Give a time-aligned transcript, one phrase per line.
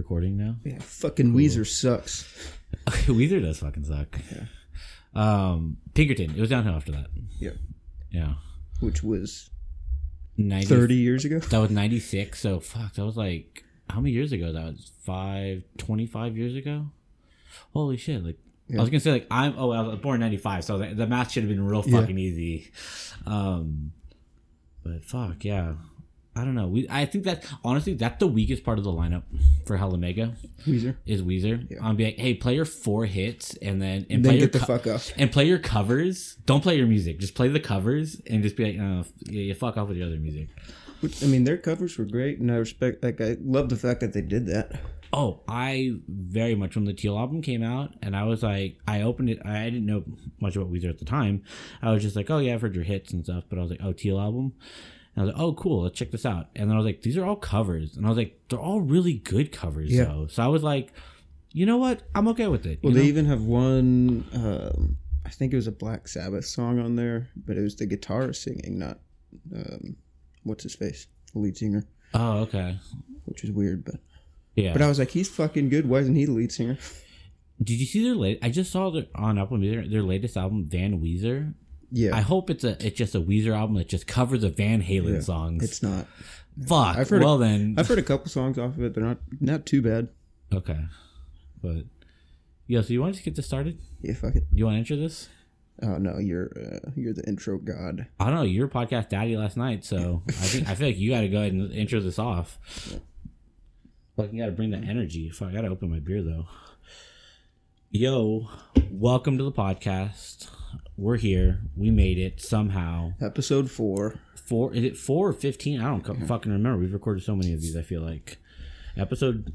[0.00, 0.56] recording now?
[0.64, 2.24] Yeah, fucking Weezer sucks.
[3.06, 4.18] Weezer does fucking suck.
[4.32, 4.44] Yeah.
[5.14, 6.30] Um, Pinkerton.
[6.30, 7.06] It was downhill after that.
[7.38, 7.50] Yeah,
[8.10, 8.34] Yeah.
[8.80, 9.50] which was
[10.36, 11.38] 90, thirty years ago.
[11.40, 12.38] That was 96.
[12.40, 14.52] So, fuck, that was like, how many years ago?
[14.52, 16.86] That was five, 25 years ago?
[17.72, 18.24] Holy shit.
[18.24, 18.38] Like,
[18.72, 20.64] I was going to say, like, I'm, oh, I was born in 95.
[20.64, 22.00] So the, the math should have been real Yeah.
[22.00, 22.70] fucking easy.
[23.26, 23.92] Um,
[24.84, 25.74] but fuck, yeah.
[26.40, 26.68] I don't know.
[26.68, 29.22] We, I think that, honestly, that's the weakest part of the lineup
[29.66, 30.34] for Hella Mega
[30.66, 30.96] Weezer.
[31.06, 31.70] is Weezer.
[31.70, 31.78] Yeah.
[31.82, 34.48] I'm be like, hey, play your four hits and then, and And play then your
[34.48, 35.00] get the co- fuck up.
[35.16, 36.36] and play your covers.
[36.46, 37.18] Don't play your music.
[37.18, 40.06] Just play the covers and just be like, oh, yeah, you fuck off with your
[40.06, 40.48] other music.
[41.00, 43.02] Which, I mean, their covers were great, and I respect.
[43.02, 44.80] Like, I love the fact that they did that.
[45.14, 49.00] Oh, I very much when the Teal album came out, and I was like, I
[49.02, 49.40] opened it.
[49.44, 50.04] I didn't know
[50.40, 51.42] much about Weezer at the time.
[51.82, 53.44] I was just like, oh yeah, I've heard your hits and stuff.
[53.48, 54.52] But I was like, oh Teal album.
[55.14, 56.48] And I was like, oh cool, let's check this out.
[56.54, 58.80] And then I was like, these are all covers, and I was like, they're all
[58.80, 60.04] really good covers Yeah.
[60.04, 60.26] though.
[60.28, 60.92] So I was like,
[61.52, 62.78] you know what, I'm okay with it.
[62.82, 64.24] Well, you they even have one.
[64.32, 67.86] Um, I think it was a Black Sabbath song on there, but it was the
[67.86, 68.98] guitarist singing, not
[69.54, 69.96] um,
[70.44, 71.84] what's his face, the lead singer,
[72.14, 72.78] oh okay,
[73.24, 73.84] which is weird.
[73.84, 73.96] But
[74.54, 74.72] yeah.
[74.72, 75.88] but I was like, he's fucking good.
[75.88, 76.78] Why isn't he the lead singer?
[77.62, 78.38] Did you see their late?
[78.42, 81.52] I just saw their, on Apple Music their latest album, Van Weezer.
[81.92, 84.82] Yeah, I hope it's a it's just a Weezer album that just covers the Van
[84.82, 85.64] Halen Yeah, songs.
[85.64, 86.06] it's not.
[86.66, 86.96] Fuck.
[86.96, 87.74] I've heard a- well then.
[87.78, 88.94] I've heard a couple songs off of it.
[88.94, 90.08] They're not not too bad.
[90.52, 90.78] okay,
[91.62, 91.84] but
[92.66, 92.80] yeah.
[92.82, 93.78] So you want to just get this started?
[94.02, 94.44] Yeah, fuck it.
[94.52, 95.28] You want to enter this?
[95.82, 98.06] Oh no, you're uh, you're the intro god.
[98.20, 98.42] I don't know.
[98.42, 101.38] You're podcast daddy last night, so I think I feel like you got to go
[101.38, 102.58] ahead and intro this off.
[104.16, 105.30] Fucking got to bring that energy.
[105.30, 106.46] Fuck, I got to open my beer though.
[107.90, 108.48] Yo,
[108.90, 110.48] welcome to the podcast.
[111.00, 111.62] We're here.
[111.76, 113.14] We made it somehow.
[113.22, 114.20] Episode four.
[114.34, 116.78] four is it four or 15 i don't co- fucking remember.
[116.78, 118.36] We've recorded so many of these i feel like.
[118.98, 119.50] Episode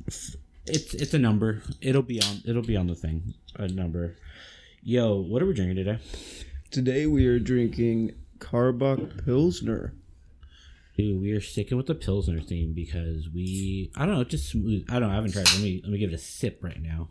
[0.65, 1.61] it's it's a number.
[1.81, 4.15] It'll be on it'll be on the thing a number.
[4.81, 5.99] Yo what are we drinking today?
[6.71, 9.93] Today we are drinking Karbach Pilsner.
[10.97, 14.49] dude we are sticking with the pilsner theme because we i don't know it's just
[14.49, 14.83] smooth.
[14.89, 16.81] I don't know i haven't tried let me let me give it a sip right
[16.81, 17.09] now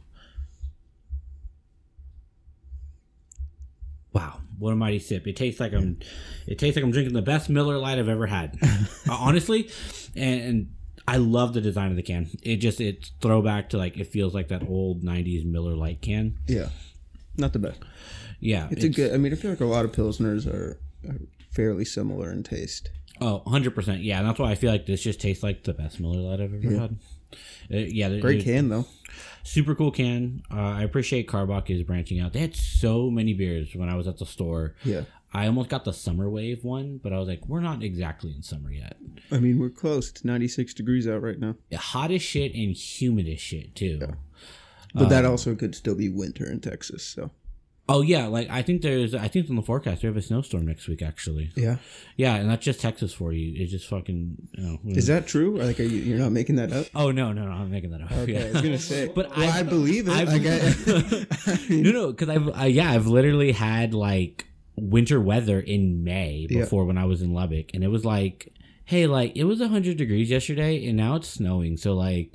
[4.15, 5.99] wow what a mighty sip it tastes like i'm
[6.47, 9.69] it tastes like i'm drinking the best miller lite i've ever had Uh, honestly
[10.17, 10.75] and, and
[11.09, 14.33] i love the design of the can it just it's throwback to like it feels
[14.33, 16.69] like that old 90s miller lite can Yeah,
[17.37, 17.81] not the best.
[18.41, 19.13] yeah It's, a good.
[19.13, 21.19] I mean, I feel like a lot of pilsners are, are
[21.51, 22.91] fairly similar in taste.
[23.21, 26.21] oh 100% yeah that's why i feel like this just tastes like the best miller
[26.21, 26.81] lite i've ever Yeah.
[26.81, 26.97] had
[27.73, 28.87] Uh, yeah Great there's- can though.
[29.45, 30.43] Super cool can.
[30.51, 32.33] Uh, i appreciate Karbach is branching out.
[32.33, 34.75] They had so many beers when i was at the store.
[34.85, 38.33] Yeah, i almost got the summer wave one but i was like we're not exactly
[38.35, 38.97] in summer yet.
[39.31, 40.11] I mean we're close.
[40.11, 44.01] It's 96 degrees out right now, hot as shit and humid as shit too.
[44.95, 47.03] But Uh, that also could still be winter in Texas.
[47.05, 47.31] So
[47.89, 50.23] oh yeah like i think there's i think it's in the forecast we have a
[50.23, 51.77] snowstorm next week actually yeah,
[52.17, 55.61] yeah and that's just texas for you it's just fucking you know is that true?
[55.61, 56.87] Or like, are you, you're not making that up?
[56.95, 58.41] oh no no no i'm making that up Okay, yeah.
[58.49, 60.13] I was gonna say, But well, I've- I believe it.
[60.13, 64.47] I I mean, no, no, because I've uh, yeah, I've literally had like
[64.77, 66.61] winter weather in May Yeah.
[66.61, 68.53] before when I was in Lubbock, and it was like,
[68.85, 71.77] hey, like it was hundred degrees yesterday, and now it's snowing.
[71.77, 72.33] So like,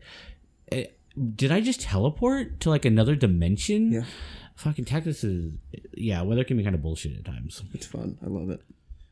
[0.67, 0.97] it,
[1.35, 3.91] did I just teleport to like another dimension?
[3.91, 4.03] Yeah.
[4.59, 5.53] Fucking Texas is
[5.93, 7.63] yeah, weather can be kind of bullshit at times.
[7.73, 8.17] it's fun.
[8.21, 8.61] I love it.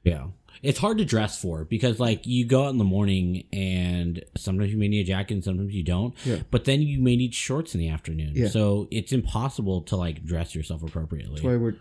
[0.04, 0.28] Yeah.
[0.62, 4.72] It's hard to dress for because like you go out in the morning and sometimes
[4.72, 6.16] you may need a jacket and sometimes you don't.
[6.26, 6.40] Yeah.
[6.52, 8.34] But then you may need shorts in the afternoon.
[8.36, 8.48] Yeah.
[8.48, 11.36] So it's impossible to like dress yourself appropriately.
[11.36, 11.76] That's why we're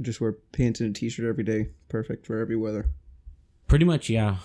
[0.00, 1.68] just wear pants and a t-shirt every day.
[1.88, 2.90] Perfect for every weather.
[3.68, 4.36] Pretty much, yeah.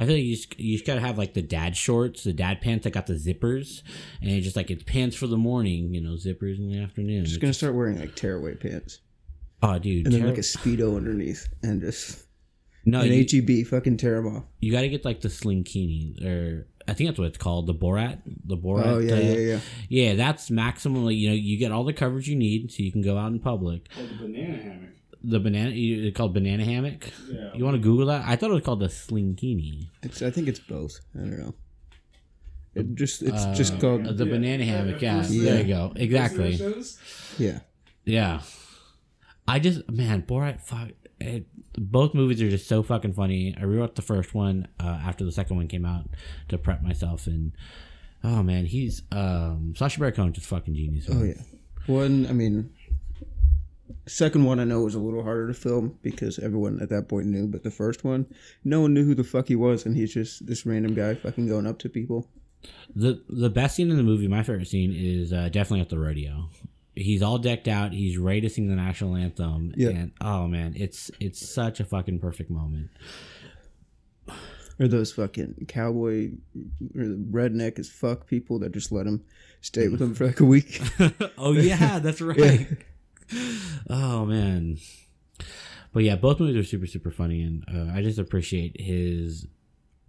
[0.00, 2.62] I feel like you just, you just gotta have like the dad shorts, the dad
[2.62, 3.82] pants that got the zippers,
[4.22, 7.26] and it's just like it's pants for the morning, you know, zippers in the afternoon.
[7.26, 9.00] Just gonna start wearing like tearaway pants,
[9.62, 12.24] oh, dude, and then tear- like a speedo underneath, and just
[12.86, 14.44] no, an you, HEB fucking tear them off.
[14.60, 17.74] you got to get like the slinkini, or I think that's what it's called, the
[17.74, 18.86] Borat, the Borat.
[18.86, 19.60] Oh yeah, uh, yeah, yeah.
[19.88, 21.16] Yeah, that's maximally.
[21.16, 23.38] You know, you get all the coverage you need, so you can go out in
[23.38, 23.90] public.
[23.90, 24.90] Called the banana hammock.
[25.22, 27.10] The banana, it's called banana hammock.
[27.30, 27.50] Yeah.
[27.54, 28.22] You want to Google that?
[28.26, 29.88] I thought it was called the slinkini.
[30.02, 30.98] It's I think it's both.
[31.14, 31.54] I don't know.
[32.74, 34.30] It just it's Uh, just called the Yeah.
[34.32, 35.02] banana hammock.
[35.02, 35.42] Yeah, Yeah.
[35.44, 35.92] there you go.
[35.96, 36.58] Exactly.
[37.38, 37.60] yeah.
[38.04, 38.40] Yeah.
[39.46, 40.60] I just man, Borat.
[40.62, 40.90] Fuck.
[41.20, 41.46] It,
[41.78, 43.54] both movies are just so fucking funny.
[43.58, 46.08] I rewrote the first one uh, after the second one came out
[46.48, 47.52] to prep myself, and
[48.24, 51.06] oh man, he's um Sacha Baron Cohen just fucking genius.
[51.10, 51.42] Oh yeah.
[51.86, 52.70] One, I mean,
[54.06, 57.26] second one I know was a little harder to film because everyone at that point
[57.26, 58.26] knew, but the first one,
[58.64, 61.48] no one knew who the fuck he was, and he's just this random guy fucking
[61.48, 62.28] going up to people.
[62.94, 65.98] the the best scene in the movie, my favorite scene, is uh, definitely at the
[65.98, 66.48] rodeo.
[66.94, 67.92] He's all decked out.
[67.92, 69.72] He's ready to sing the national anthem.
[69.76, 69.90] Yeah.
[69.90, 72.90] And oh man, it's it's such a fucking perfect moment.
[74.78, 76.30] Or those fucking cowboy
[76.96, 79.22] or the redneck as fuck people that just let him
[79.60, 80.80] stay with them for like a week.
[81.38, 82.66] oh yeah, that's right.
[83.88, 84.78] Oh man.
[85.92, 89.46] But yeah, both movies are super super funny, and uh, I just appreciate his.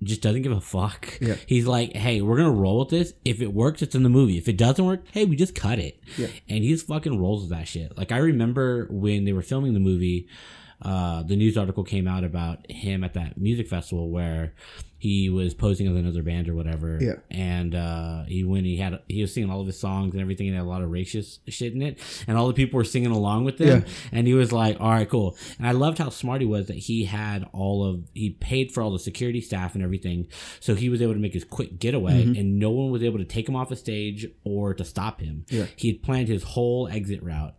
[0.03, 1.19] Just doesn't give a fuck.
[1.21, 1.35] Yeah.
[1.45, 3.13] He's like, hey, we're gonna roll with this.
[3.23, 4.37] If it works, it's in the movie.
[4.37, 5.99] If it doesn't work, hey, we just cut it.
[6.17, 6.27] Yeah.
[6.49, 7.95] And he just fucking rolls with that shit.
[7.95, 10.27] Like I remember when they were filming the movie,
[10.81, 14.53] uh, the news article came out about him at that music festival where
[15.01, 16.99] he was posing as another band or whatever.
[17.01, 17.15] Yeah.
[17.31, 20.47] And uh, he when he had he was singing all of his songs and everything
[20.47, 23.09] and had a lot of racist shit in it, and all the people were singing
[23.09, 23.81] along with him.
[23.81, 23.93] Yeah.
[24.11, 26.77] And he was like, "All right, cool." And I loved how smart he was that
[26.77, 30.27] he had all of he paid for all the security staff and everything,
[30.59, 33.25] so he was able to make his quick getaway, and no one was able to
[33.25, 35.45] take him off a stage or to stop him.
[35.49, 35.65] Yeah.
[35.75, 37.55] He had planned his whole exit route.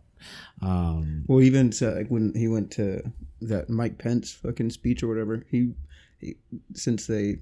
[0.61, 3.03] Um, Well, even so, like when he went to
[3.41, 5.73] that Mike Pence fucking speech or whatever, he,
[6.19, 6.35] he
[6.73, 7.37] since they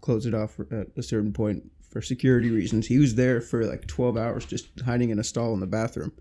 [0.00, 3.86] closed it off at a certain point for security reasons, he was there for like
[3.88, 6.12] twelve hours just hiding in a stall in the bathroom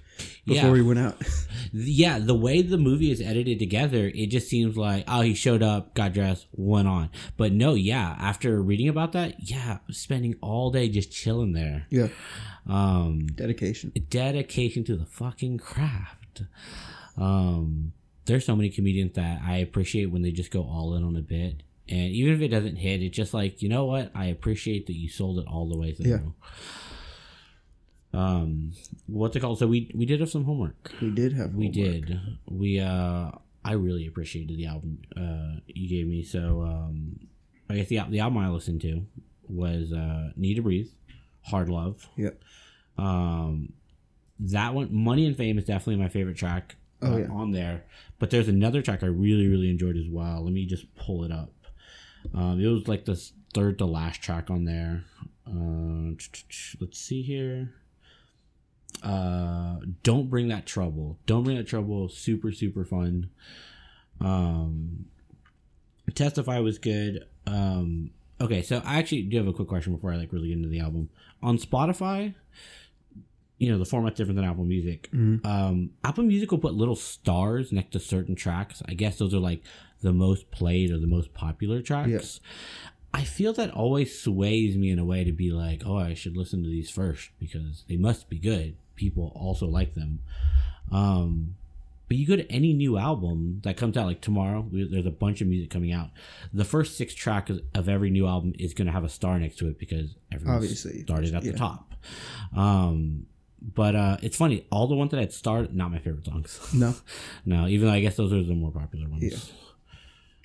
[0.46, 0.76] before Yeah.
[0.76, 1.22] he went out.
[1.72, 5.62] yeah, the way the movie is edited together, it just seems like oh, he showed
[5.62, 7.12] up, got dressed, went on.
[7.38, 11.86] But no, yeah, after reading about that, yeah, spending all day just chilling there.
[11.92, 12.08] yeah,
[12.66, 13.92] Um, dedication.
[14.10, 16.42] dedication to the fucking craft.
[17.18, 17.94] Um,
[18.26, 21.22] there's so many comedians that I appreciate when they just go all in on a
[21.22, 21.62] bit.
[21.90, 24.12] And even if it doesn't hit, it's just like, you know what?
[24.14, 26.10] I appreciate that you sold it all the way through.
[26.12, 26.20] Yeah.
[28.14, 28.74] Um,
[29.06, 29.60] what's it called?
[29.60, 30.92] So we we did have some homework.
[31.02, 31.54] We did have.
[31.54, 32.20] We did.
[32.50, 33.32] We uh
[33.64, 36.24] I really appreciated the album uh you gave me.
[36.24, 37.20] So um
[37.70, 39.06] I guess the the album I listened to
[39.48, 40.90] was uh Need to Breathe,
[41.44, 42.08] Hard Love.
[42.16, 42.42] Yep.
[42.98, 43.74] Um
[44.40, 47.28] that one Money and Fame is definitely my favorite track Oh, uh, yeah.
[47.30, 47.84] on there.
[48.18, 50.44] But there's another track I really really enjoyed as well.
[50.44, 51.52] Let me just pull it up.
[52.34, 53.16] Um it was like the
[53.54, 55.04] third to last track on there.
[55.48, 56.14] Uh
[56.80, 57.74] let's see here.
[59.04, 61.18] Uh don't bring that trouble.
[61.26, 63.30] Don't bring that trouble super super fun.
[64.20, 65.06] Um
[66.16, 67.26] testify was good.
[67.46, 70.58] Um okay so i actually do have a quick question before i like really get
[70.58, 71.10] into the album.
[71.42, 72.34] On spotify
[73.58, 75.10] you know the format's different than apple music.
[75.12, 75.44] Mhm.
[75.46, 78.84] um apple music will put little stars next to certain tracks.
[78.88, 79.64] I guess those are like
[80.02, 82.40] the most played or the most popular tracks
[83.14, 86.36] I feel that always sways me in a way to be like, oh, I should
[86.38, 88.76] listen to these first because they must be good.
[88.96, 90.20] People also like them.
[90.92, 91.56] Um,
[92.10, 95.12] but you go to any new album that comes out, like tomorrow, we, there's a
[95.12, 96.10] bunch of music coming out.
[96.54, 99.58] The first six tracks of every new album is going to have a star next
[99.60, 101.02] to it because everyone Obviously.
[101.02, 101.52] started at Yeah.
[101.54, 101.96] the top.
[102.56, 103.26] Um,
[103.74, 106.74] but uh, it's funny, all the ones that I'd started, not my favorite songs.
[106.74, 106.94] No,
[107.46, 109.24] no, even though I guess those are the more popular ones.
[109.24, 109.56] Yeah.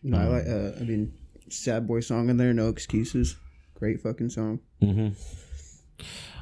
[0.02, 0.18] No.
[0.18, 0.46] I like.
[0.46, 1.12] Uh, I mean,
[1.48, 2.52] sad boy song in there.
[2.52, 3.36] No excuses.
[3.74, 4.60] Great fucking song.
[4.80, 5.08] hmm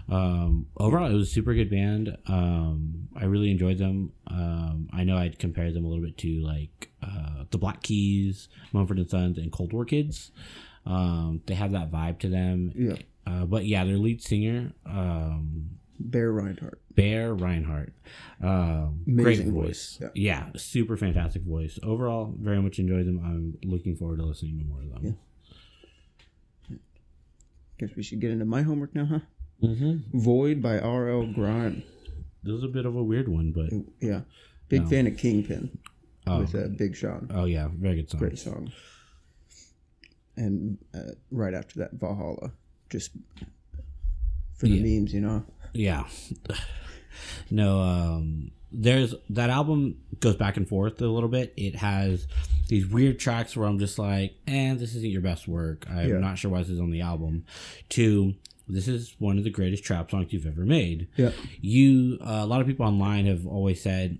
[0.08, 2.16] Um, overall, it was a super good band.
[2.26, 4.12] Um, I really enjoyed them.
[4.26, 8.48] Um, I know I'd compare them a little bit to like uh, the Black Keys,
[8.72, 10.32] Mumford and Sons, and Cold War Kids.
[10.84, 12.72] Um, they have that vibe to them.
[12.74, 12.96] Yeah.
[13.26, 16.76] Uh, but yeah, their lead singer, um, Bear Rinehart.
[16.94, 17.92] Bear Rinehart,
[18.42, 19.98] um, great Amazing voice.
[19.98, 20.50] voice, Yeah.
[20.56, 21.78] super fantastic voice.
[21.82, 23.20] Overall, very much enjoyed them.
[23.24, 25.16] I'm looking forward to listening to more of them.
[27.78, 29.18] Guess we should get into my homework now, huh?
[29.62, 30.18] Mm-hmm.
[30.18, 31.32] Void by R.L.
[31.32, 31.82] Grime.
[32.42, 33.70] This is a bit of a weird one, but
[34.06, 34.22] Yeah.
[34.68, 34.88] Big No.
[34.88, 35.78] fan of Kingpin
[36.26, 37.30] oh, with uh, Big Sean.
[37.34, 38.20] oh yeah, very good song.
[38.20, 38.72] Great song.
[40.36, 42.52] And uh, right after that, Valhalla.
[42.88, 43.10] Just
[44.54, 44.98] for the Yeah.
[45.00, 45.44] memes, you know?
[45.72, 46.04] Yeah.
[47.50, 51.52] no, um there's that album goes back and forth a little bit.
[51.56, 52.26] It has
[52.68, 55.86] these weird tracks where I'm just like, eh, this isn't your best work.
[55.90, 56.18] I'm Yeah.
[56.18, 57.44] not sure why this is on the album.
[57.90, 58.34] To
[58.68, 61.08] this is one of the greatest trap songs you've ever made.
[61.16, 61.32] Yeah.
[61.60, 64.18] You uh, a lot of people online have always said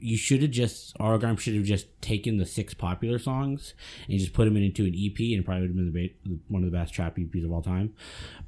[0.00, 3.74] you should have just Grime should have just taken the six popular songs
[4.08, 6.70] and just put them into an EP and probably would have been the one of
[6.70, 7.94] the best trap EPs of all time.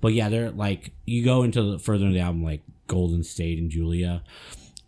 [0.00, 3.58] But yeah, they're like you go into the, further in the album like Golden State
[3.58, 4.22] and Julia,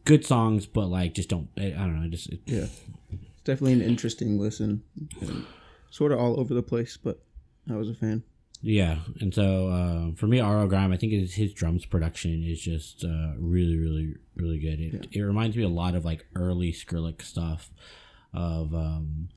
[0.05, 2.67] good songs, but like just don't I don't know just it, Yeah.
[3.11, 4.83] It's definitely an interesting listen.
[5.91, 7.21] Sort of all over the place, but
[7.71, 8.23] I was a fan.
[8.63, 9.01] Yeah.
[9.21, 10.69] And so uh, for me, R.L.
[10.69, 14.81] Grime, I think his, his drums production is just uh, really really really good.
[14.81, 17.71] It it reminds me a lot of like early Skrillex stuff
[18.33, 19.29] of um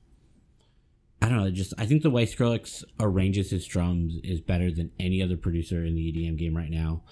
[1.20, 1.50] I don't know.
[1.50, 5.84] Just I think the way Skrillex arranges his drums is better than any other producer
[5.84, 7.02] in the EDM game right now.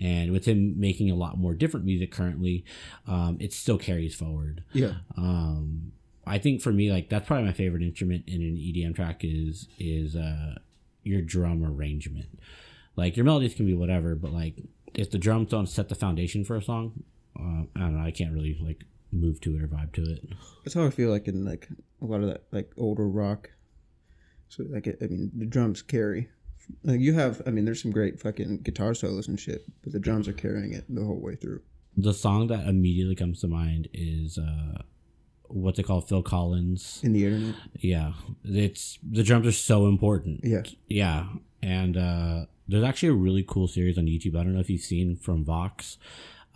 [0.00, 2.64] And with him making a lot more different music currently,
[3.06, 4.64] um, it still carries forward.
[4.72, 4.94] Yeah.
[5.16, 5.92] Um,
[6.26, 9.68] I think for me, like that's probably my favorite instrument in an EDM track is
[9.78, 10.56] is uh,
[11.04, 12.38] your drum arrangement.
[12.96, 14.56] Like your melodies can be whatever, but like
[14.94, 17.04] if the drums don't set the foundation for a song,
[17.38, 18.04] uh, I don't know.
[18.04, 20.28] I can't really like move to it or vibe to it.
[20.64, 21.68] That's how I feel like in like
[22.00, 23.50] a lot of that like older rock.
[24.48, 26.28] So like I mean the drums carry.
[26.82, 30.00] Like you have I mean there's some great fucking guitar solos and shit, but the
[30.00, 31.60] drums are carrying it the whole way through.
[31.96, 34.82] The song that immediately comes to mind is uh,
[35.48, 37.00] what they call Phil Collins.
[37.02, 37.54] In the internet.
[37.78, 38.12] Yeah,
[38.44, 40.40] it's the drums are so important.
[40.42, 40.62] Yeah.
[40.88, 41.26] Yeah,
[41.62, 44.38] and uh, there's actually a really cool series on YouTube.
[44.38, 45.98] I don't know if you've seen from Vox,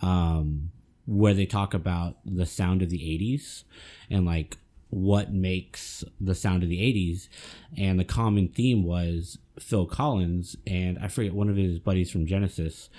[0.01, 0.71] um,
[1.05, 3.63] where they talk about the sound of the '80s
[4.09, 4.57] and like
[4.89, 7.29] what makes the sound of the '80s.
[7.77, 12.25] And the common theme was Phil Collins and I forget one of his buddies from
[12.25, 12.89] Genesis.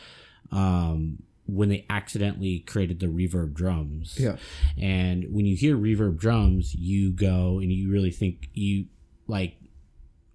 [0.52, 1.22] Um,
[1.54, 4.16] when they accidentally created the reverb drums.
[4.18, 4.36] Yeah.
[4.80, 8.86] And when you hear reverb drums, you go and you really think you
[9.26, 9.56] like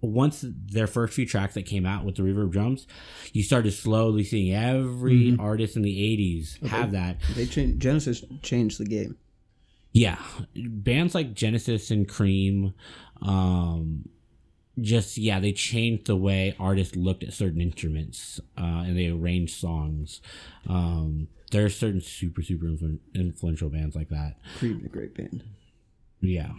[0.00, 2.86] once their first few tracks that came out with the reverb drums,
[3.32, 7.18] you started slowly seeing every artist in the 80s have that.
[7.34, 9.16] They changed Genesis changed the game.
[9.92, 10.18] Yeah.
[10.54, 12.74] Bands like Genesis and Cream,
[13.22, 14.08] um,
[14.80, 19.54] just, yeah, they changed the way artists looked at certain instruments uh, and they arranged
[19.54, 20.20] songs.
[20.68, 24.36] Um, there are certain super, super influ- influential bands like that.
[24.58, 25.42] Creed's a great band.
[26.20, 26.52] Yeah.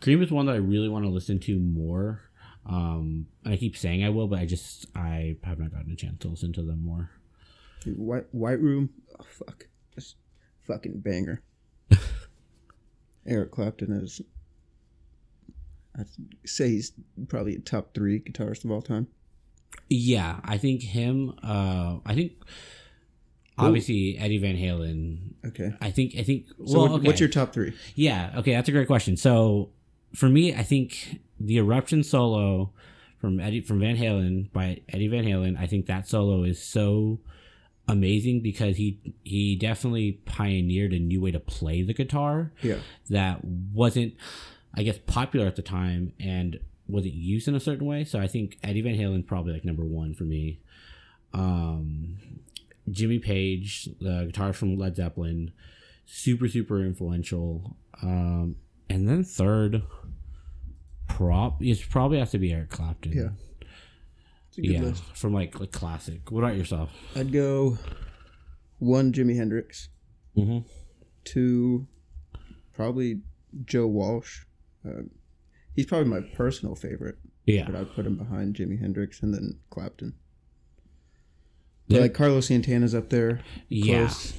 [0.00, 2.22] Cream is one that I really want to listen to more.
[2.68, 5.96] Um, and I keep saying I will, but I just I have not gotten a
[5.96, 7.10] chance to listen to them more.
[7.84, 10.16] Dude, White White Room, oh fuck, just
[10.66, 11.42] fucking banger.
[13.26, 14.20] Eric Clapton is,
[15.98, 16.06] I'd
[16.44, 16.92] say he's
[17.28, 19.08] probably a top three guitarist of all time.
[19.88, 21.34] Yeah, I think him.
[21.42, 22.32] Uh, I think
[23.58, 25.34] obviously Eddie Van Halen.
[25.46, 26.48] Okay, I think I think.
[26.48, 27.06] so well, what, okay.
[27.06, 27.74] what's your top three?
[27.94, 29.16] Yeah, okay, that's a great question.
[29.16, 29.70] So
[30.14, 32.72] for me, I think the eruption solo
[33.18, 37.20] from Eddie from Van Halen by Eddie Van Halen, I think that solo is so
[37.88, 42.78] amazing because he he definitely pioneered a new way to play the guitar Yeah,
[43.10, 44.14] that wasn't
[44.76, 48.04] I guess popular at the time and wasn't used in a certain way.
[48.04, 50.60] So I think Eddie Van Halen probably like number one for me.
[51.32, 52.18] Um
[52.90, 55.50] Jimmy Page, the guitar from Led Zeppelin,
[56.04, 57.76] super super influential.
[58.02, 58.56] Um,
[58.88, 59.82] and then third,
[61.08, 63.12] prop it probably has to be Eric Clapton.
[63.12, 63.28] Yeah.
[64.54, 65.02] good yeah, list.
[65.14, 66.30] from like like classic.
[66.30, 66.90] What about yourself?
[67.16, 67.76] I'd go
[68.78, 69.88] one Jimi Hendrix,
[70.36, 70.58] Mm-hmm.
[71.24, 71.86] two
[72.72, 73.20] probably
[73.64, 74.44] Joe Walsh.
[74.86, 75.10] Um,
[75.74, 79.58] he's probably my personal favorite, Yeah, but I'd put him behind Jimi Hendrix and then
[79.70, 80.14] Clapton.
[81.88, 83.40] But like Carlos Santana's up there.
[83.68, 84.06] yeah.
[84.08, 84.32] Close.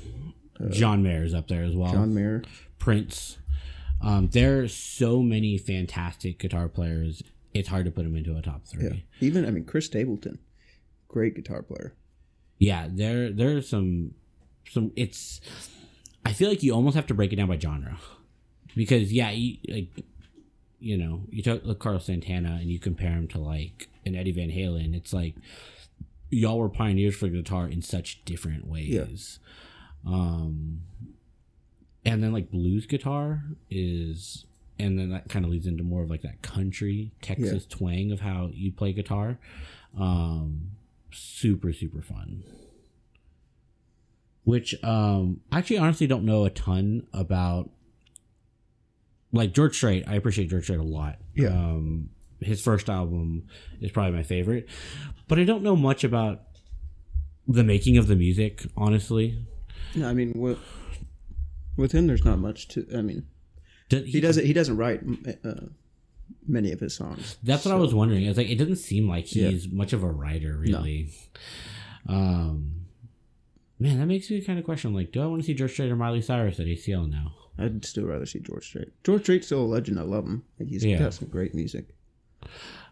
[0.72, 1.92] John Mayer's up there as well.
[1.94, 2.44] John Mayer.
[2.80, 3.38] Prince.
[4.02, 7.22] Um, there are so many fantastic guitar players.
[7.54, 8.86] It's hard to put them into a top three.
[8.86, 8.94] Yeah.
[9.20, 10.40] Even I mean Chris Stapleton,
[11.08, 11.94] great guitar player.
[12.60, 14.12] yeah there there are some
[14.72, 15.40] some it's
[16.26, 17.98] i feel like you almost have to break it down by genre
[18.76, 19.90] because yeah you, like
[20.80, 24.32] you know you talk like carlos santana and you compare him to like an eddie
[24.32, 25.34] van halen it's like
[26.30, 29.40] y'all were pioneers for guitar in such different ways.
[30.06, 30.82] Um
[32.06, 34.46] and then like blues guitar is
[34.80, 38.22] and then that kind of leads into more of like that country texas twang of
[38.22, 39.38] how you play guitar.
[39.98, 40.72] Um
[41.12, 42.44] super super fun.
[44.44, 47.70] Which um I actually honestly don't know a ton about
[49.38, 50.04] like George Strait.
[50.08, 51.18] I appreciate George Strait a lot.
[51.36, 51.50] Yeah.
[51.50, 53.48] Um his first album
[53.82, 54.68] is probably my favorite.
[55.28, 56.42] But I don't know much about
[57.48, 59.46] the making of the music, honestly.
[59.96, 60.60] No, I mean with
[61.78, 62.86] with him, there's not much to.
[62.96, 63.26] I mean,
[63.90, 65.02] Did- he doesn't he doesn't write
[65.46, 65.68] uh,
[66.48, 67.38] many of his songs.
[67.44, 68.24] That's what I was wondering.
[68.26, 69.50] It's like it doesn't seem like Yeah.
[69.50, 71.10] he's much of a writer, really.
[72.08, 72.86] Um,
[73.80, 74.94] man, that makes me kind of question.
[74.94, 77.34] Like, do I want to see George Strait or Miley Cyrus at ACL now?
[77.60, 78.90] I'd still rather see George Strait.
[79.04, 80.00] George Strait's still a legend.
[80.00, 80.44] I love him.
[80.60, 81.00] Like he's Yeah.
[81.00, 81.88] got some great music.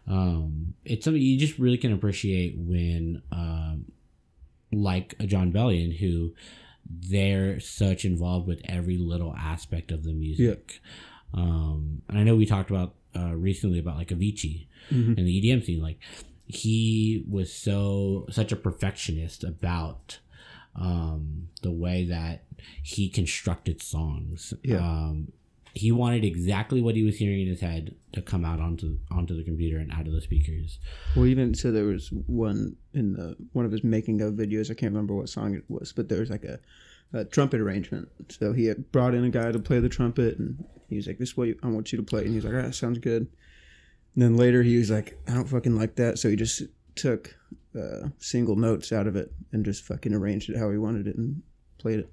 [0.06, 3.86] Um, it's something you just really can appreciate when, um,
[4.72, 6.34] like a Jon Bellion, who
[6.88, 10.80] they're such involved with every little aspect of the music.
[11.34, 15.16] Um, and I know we talked about uh, recently about like Avicii Mhm.
[15.16, 15.80] and the EDM scene.
[15.80, 15.98] Like
[16.46, 20.18] he was so such a perfectionist about
[20.78, 22.44] um, the way that
[22.82, 24.54] he constructed songs.
[24.62, 24.78] Yeah.
[24.78, 25.32] Um,
[25.74, 29.36] he wanted exactly what he was hearing in his head to come out onto onto
[29.36, 30.78] the computer and out of the speakers.
[31.14, 34.70] Well, even so, there was one in the one of his making of videos.
[34.70, 36.58] I can't remember what song it was, but there was like a,
[37.12, 38.08] a trumpet arrangement.
[38.30, 41.18] So he had brought in a guy to play the trumpet, and he was like,
[41.18, 43.28] "This way, I want you to play." And he was like, "Ah, sounds good."
[44.14, 46.62] And then later, he was like, "I don't fucking like that," so he just
[46.94, 47.36] took
[47.76, 51.16] uh, single notes out of it and just fucking arranged it how he wanted it
[51.16, 51.42] and
[51.78, 52.12] played it.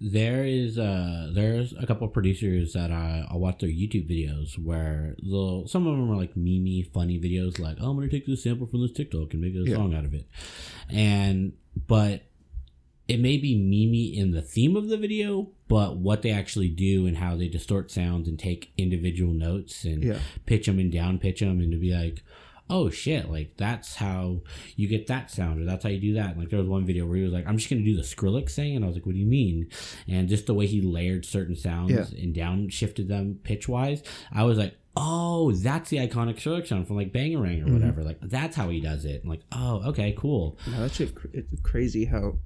[0.00, 4.56] There is uh there's a couple of producers that I I watch their YouTube videos
[4.62, 8.24] where they'll some of them are like meme funny videos like oh I'm gonna take
[8.26, 9.74] this sample from this TikTok and make a Yeah.
[9.74, 10.28] song out of it,
[10.88, 11.54] and
[11.88, 12.22] but
[13.08, 17.06] it may be meme in the theme of the video, but what they actually do
[17.06, 20.18] and how they distort sounds and take individual notes and Yeah.
[20.46, 22.22] pitch them and down pitch them and to be like,
[22.70, 24.40] oh shit, like that's how
[24.76, 26.38] you get that sound or that's how you do that.
[26.38, 28.52] Like there was one video where he was like, I'm just gonna do the Skrillex
[28.52, 29.68] thing, and I was like, what do you mean?
[30.08, 32.04] And just the way he layered certain sounds Yeah.
[32.22, 34.74] and downshifted them pitch wise, I was like.
[35.00, 37.72] Oh, that's the iconic Skrillex sound from like Bangarang or Mhm.
[37.74, 38.02] whatever.
[38.02, 39.24] Like that's how he does it.
[39.24, 40.58] Like, oh, okay, cool.
[40.68, 42.38] No, that shit, cr- it's crazy how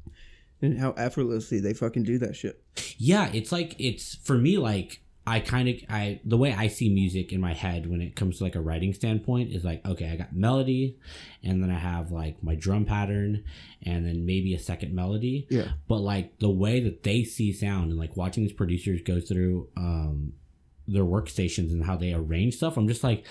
[0.60, 2.62] and how effortlessly they fucking do that shit.
[2.98, 6.88] yeah it's like it's for me like i kind of i the way i see
[6.92, 10.10] music in my head when it comes to like a writing standpoint is like okay
[10.10, 10.96] i got melody
[11.44, 13.44] and then i have like my drum pattern
[13.84, 15.68] and then maybe a second melody Yeah.
[15.88, 19.68] but like the way that they see sound and like watching these producers go through
[19.76, 20.32] um
[20.88, 23.24] their workstations and how they arrange stuff i'm just like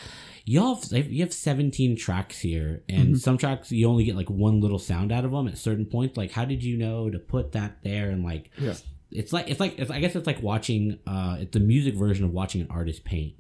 [0.46, 3.20] y'all have, you have 17 tracks here and Mhm.
[3.20, 6.16] some tracks you only get like one little sound out of them at certain points
[6.16, 8.76] like how did you know to put that there and like Yeah.
[9.12, 12.26] It's like it's like it's, I guess it's like watching uh it's the music version
[12.26, 13.36] of watching an artist paint.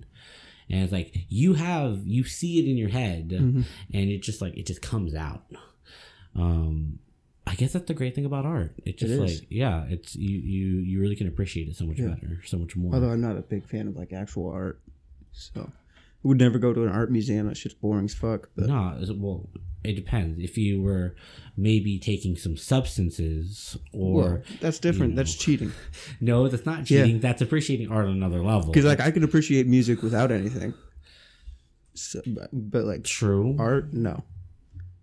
[0.69, 3.63] And it's like you have you see it in your head Mhm.
[3.93, 5.43] and it just like it just comes out.
[6.35, 6.99] Um
[7.47, 8.73] I guess that's the great thing about art.
[8.85, 12.09] It just like yeah, it's you you you really can appreciate it so much Yeah.
[12.09, 12.93] better, so much more.
[12.93, 14.79] Although I'm not a big fan of like actual art,
[15.31, 15.71] so
[16.23, 17.47] would never go to an art museum.
[17.47, 18.49] That shit's boring as fuck.
[18.55, 19.49] But no, it- well,
[19.83, 20.37] it depends.
[20.39, 21.15] If you were
[21.57, 25.11] maybe taking some substances or Well, that's different.
[25.13, 25.71] you That's cheating.
[26.21, 27.03] no, that's not Yeah.
[27.03, 27.19] cheating.
[27.19, 28.72] That's appreciating art on another level.
[28.72, 30.74] Because like I can appreciate music without anything.
[31.93, 33.55] So, but, but like true.
[33.59, 34.24] art, no,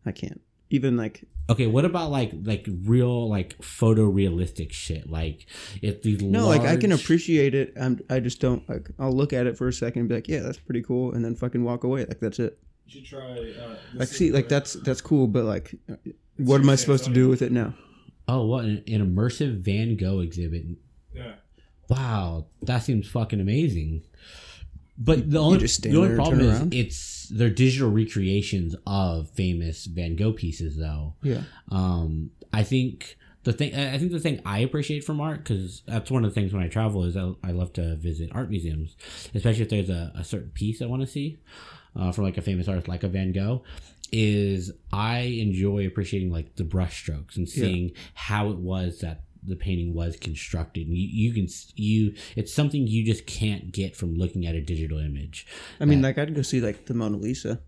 [0.06, 0.40] I can't.
[0.70, 5.08] Even like Okay, what about like like real like photorealistic shit?
[5.10, 5.46] Like
[5.80, 7.72] if these no, like I can appreciate it.
[7.80, 8.90] I'm, I just don't like.
[8.98, 11.24] I'll look at it for a second and be like, yeah, that's pretty cool, and
[11.24, 12.04] then fucking walk away.
[12.04, 12.58] Like that's it.
[12.86, 13.54] You should try.
[13.60, 15.74] Uh, Like see, like that's that's cool, but like,
[16.36, 17.74] what am I supposed to do with it now?
[18.26, 20.66] Oh, what an, an immersive Van Gogh exhibit?
[21.14, 21.36] Yeah.
[21.88, 24.02] Wow, that seems fucking amazing.
[24.98, 26.74] But the only the only problem is around?
[26.74, 31.14] it's they're digital recreations of famous Van Gogh pieces, though.
[31.22, 35.82] Yeah, Um, I think the thing I think the thing I appreciate from art because
[35.86, 38.50] that's one of the things when I travel is I, I love to visit art
[38.50, 38.96] museums,
[39.34, 41.38] especially if there's a, a certain piece I want to see
[41.94, 43.62] uh, from like a famous artist like a Van Gogh.
[44.10, 49.94] Is I enjoy appreciating like the brushstrokes and seeing how it was that the painting
[49.94, 50.86] was constructed.
[50.86, 54.60] And you, you can you it's something you just can't get from looking at a
[54.60, 55.46] digital image.
[55.80, 57.60] I mean, That- like I'd go see like the Mona Lisa,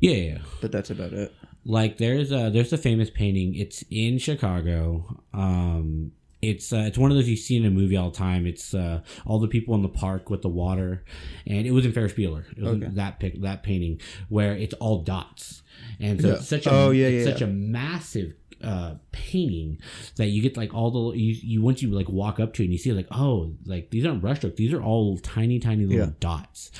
[0.00, 1.32] Yeah, yeah, but that's about it.
[1.64, 7.10] like there's a there's a famous painting it's in chicago um it's uh, it's one
[7.10, 9.74] of those you see in a movie all the time it's uh all the people
[9.74, 11.02] in the park with the water
[11.44, 12.86] and it was in ferris bueller it was Okay.
[12.92, 15.62] that pic that painting where it's all dots
[15.98, 16.34] and so Yeah.
[16.34, 18.34] it's such a Oh, yeah, it's yeah, such a massive
[18.66, 19.78] uh painting
[20.16, 22.66] that you get like all the you, you once you like walk up to it
[22.66, 26.06] and you see like oh like these aren't brushstrokes these are all tiny tiny little
[26.06, 26.12] Yeah.
[26.20, 26.70] dots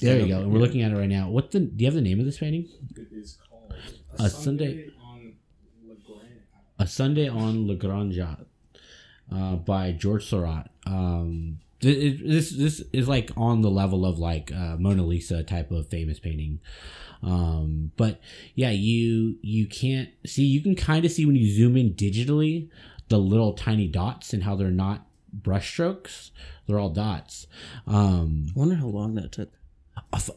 [0.00, 0.64] there Yeah, you go and we're yeah.
[0.66, 2.68] looking at it right now what the do you have the name of this painting
[2.96, 3.72] It is called
[4.18, 5.34] A Sunday- on
[5.86, 6.40] LeGrand.
[6.78, 8.36] A Sunday on La Grande
[9.32, 10.70] uh, by George Seurat.
[10.86, 15.88] Um, this this is like on the level of like uh, Mona Lisa type of
[15.88, 16.60] famous painting.
[17.22, 18.20] Um, but
[18.54, 20.44] yeah, you you can't see.
[20.44, 22.68] You can kind of see when you zoom in digitally
[23.08, 25.06] the little tiny dots and how they're not
[25.40, 26.30] brushstrokes.
[26.66, 27.46] They're all dots.
[27.86, 29.50] Um, I wonder how long that took.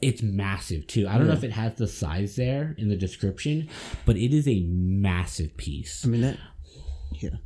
[0.01, 1.07] it's massive too.
[1.07, 3.69] I don't know if it has the size there in the description,
[4.05, 6.05] but it is a massive piece.
[6.05, 6.37] I mean that.
[7.13, 7.37] Yeah.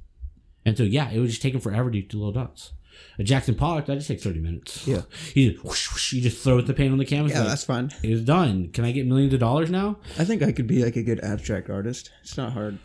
[0.66, 2.74] And so yeah, it would just take him forever to do little dots.
[3.20, 4.88] A Jackson Pollock that just takes thirty minutes.
[4.88, 5.02] Yeah.
[5.34, 7.34] he just, whoosh, whoosh, you just throw the paint on the canvas.
[7.34, 7.92] Yeah, like, that's fine.
[8.02, 8.70] it's done.
[8.70, 9.98] Can I get millions of dollars now?
[10.18, 12.12] I think I could be like a good abstract artist.
[12.22, 12.80] It's not hard.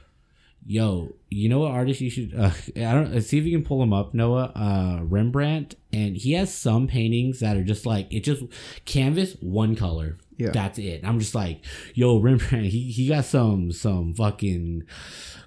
[0.66, 2.34] Yo, you know what artist you should?
[2.34, 4.52] Uh, I don't see if you can pull him up, Noah.
[4.54, 8.42] Uh, Rembrandt, and he has some paintings that are just like it just
[8.84, 10.18] canvas one color.
[10.36, 10.50] Yeah.
[10.52, 11.00] that's it.
[11.04, 12.66] I'm just like, yo, Rembrandt.
[12.66, 14.84] He he got some some fucking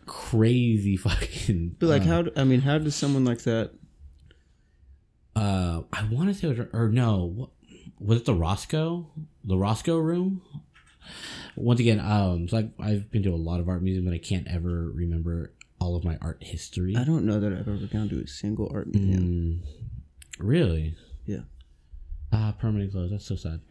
[0.06, 1.76] crazy fucking.
[1.80, 2.24] But like, uh, how?
[2.36, 3.72] I mean, how does someone like that?
[5.36, 7.50] Uh, I want to say, was, or no, what,
[8.00, 9.08] was it the Rothko,
[9.44, 10.42] the Rothko room?
[11.56, 14.18] Once again, um, so I've, I've been to a lot of art museums, but I
[14.18, 16.96] can't ever remember all of my art history.
[16.96, 19.24] I don't know that I've ever gone to a single art museum.
[19.24, 20.96] Mm, really?
[21.26, 21.42] Yeah.
[22.32, 23.12] Ah, permanent close.
[23.12, 23.62] That's so sad.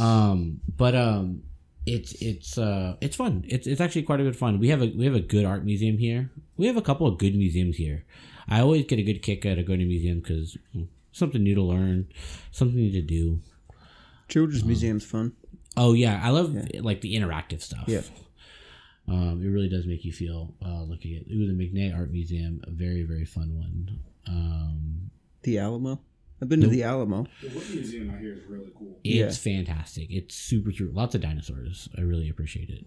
[0.00, 1.42] Um, but um,
[1.86, 3.44] it's it's uh it's fun.
[3.46, 4.58] It's it's actually quite a bit of fun.
[4.58, 6.30] We have a we have a good art museum here.
[6.56, 8.04] We have a couple of good museums here.
[8.48, 10.56] I always get a good kick out of going to museum because
[11.12, 12.08] something new to learn,
[12.50, 13.40] something new to do.
[14.28, 15.32] Children's museum's fun.
[15.76, 17.84] Oh yeah, I love like the interactive stuff.
[17.86, 18.02] Yeah.
[19.08, 22.60] Um, it really does make you feel uh, looking at ooh the McNay Art Museum,
[22.66, 24.00] a very very fun one.
[24.28, 25.10] Um,
[25.42, 26.00] The Alamo.
[26.40, 27.26] I've been to the Alamo.
[27.40, 28.98] The Wood Museum out here is really cool.
[29.04, 30.08] It's fantastic.
[30.10, 30.92] It's super cute.
[30.92, 31.88] Lots of dinosaurs.
[31.96, 32.84] I really appreciate it.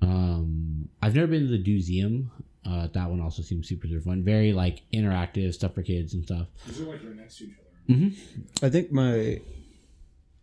[0.00, 2.30] Um, I've never been to the DoSeum.
[2.66, 4.22] Uh, that one also seems super super fun.
[4.22, 6.46] Very like interactive stuff for kids and stuff.
[6.66, 7.54] These are like right next to each
[7.88, 7.98] other.
[7.98, 8.64] Mm-hmm.
[8.66, 9.40] I think my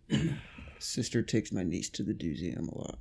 [0.80, 3.00] sister takes my niece to the Museum a lot.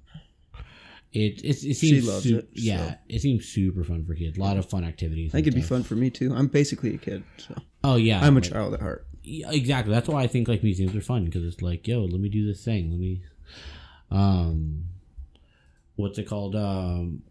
[1.13, 2.95] It it, it She seems loves su- it, Yeah, so.
[3.09, 4.37] it seems super fun for kids.
[4.37, 5.31] A lot of fun activities.
[5.31, 6.35] I think it'd be fun for me too.
[6.35, 9.07] I'm basically a kid, so Oh yeah, I'm a like- child at heart.
[9.23, 9.93] Yeah, exactly.
[9.93, 12.47] That's why I think like museums are fun because it's like, yo, let me do
[12.47, 12.91] this thing.
[12.93, 13.23] Let me,
[14.13, 14.85] um,
[15.97, 16.55] what's it called?
[16.55, 17.23] Um,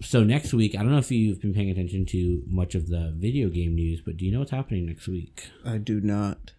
[0.00, 3.12] so next week, I don't know if you've been paying attention to much of the
[3.16, 5.48] video game news, but do you know what's happening next week?
[5.64, 6.52] I do not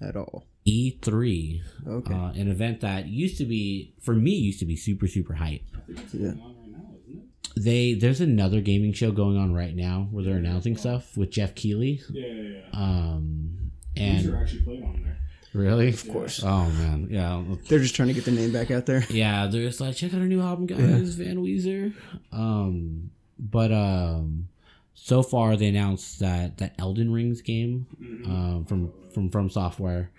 [0.00, 0.46] at all.
[0.66, 2.12] E3, Okay.
[2.14, 5.62] uh, an event that used to be for me used to be super super hype.
[5.74, 6.28] I think it's Yeah.
[6.30, 7.22] on right now, isn't
[7.56, 7.62] it?
[7.64, 11.54] They there's another gaming show going on right now where they're announcing stuff with Geoff
[11.54, 12.00] Keighley.
[12.12, 12.60] Yeah, yeah, yeah.
[12.72, 15.18] Um, These and are actually played on there.
[15.52, 16.42] Really, Of course.
[16.44, 17.42] Oh man, yeah.
[17.68, 19.04] They're just trying to get the name back out there.
[19.10, 21.92] Yeah, they're just like, check out our new album, guys, Van Weezer.
[22.32, 24.48] Um, but um,
[24.94, 27.86] so far they announced that that Elden Rings game
[28.26, 30.10] um, from from From Software.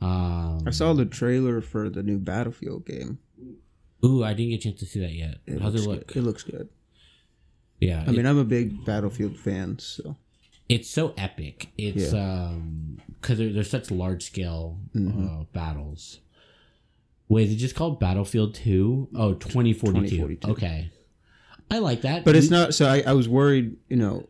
[0.00, 3.18] Um, I saw the trailer for the new Battlefield game.
[4.04, 5.36] Ooh, I didn't get a chance to see that yet.
[5.46, 6.08] It How's it look?
[6.08, 6.16] Good.
[6.18, 6.68] It looks good.
[7.78, 10.16] Yeah, I mean, I'm a big Battlefield fan, so
[10.68, 11.68] it's so epic.
[11.76, 12.46] It's Yeah.
[12.46, 15.26] um because they're, they're such large scale Mm-hmm.
[15.26, 16.20] uh, battles.
[17.28, 19.08] Wait, is it just called Battlefield Two?
[19.14, 20.16] Oh, 2042.
[20.16, 20.50] 2042.
[20.52, 20.90] Okay,
[21.70, 22.24] I like that.
[22.24, 22.74] but it's not.
[22.74, 23.76] So I, I was worried.
[23.88, 24.28] You know,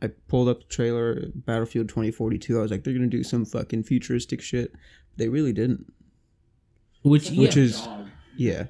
[0.00, 2.58] I pulled up the trailer Battlefield 2042.
[2.58, 4.72] I was like, they're gonna do some fucking futuristic shit.
[5.16, 5.92] They really didn't.
[7.02, 7.86] which which is-
[8.36, 8.66] Yeah,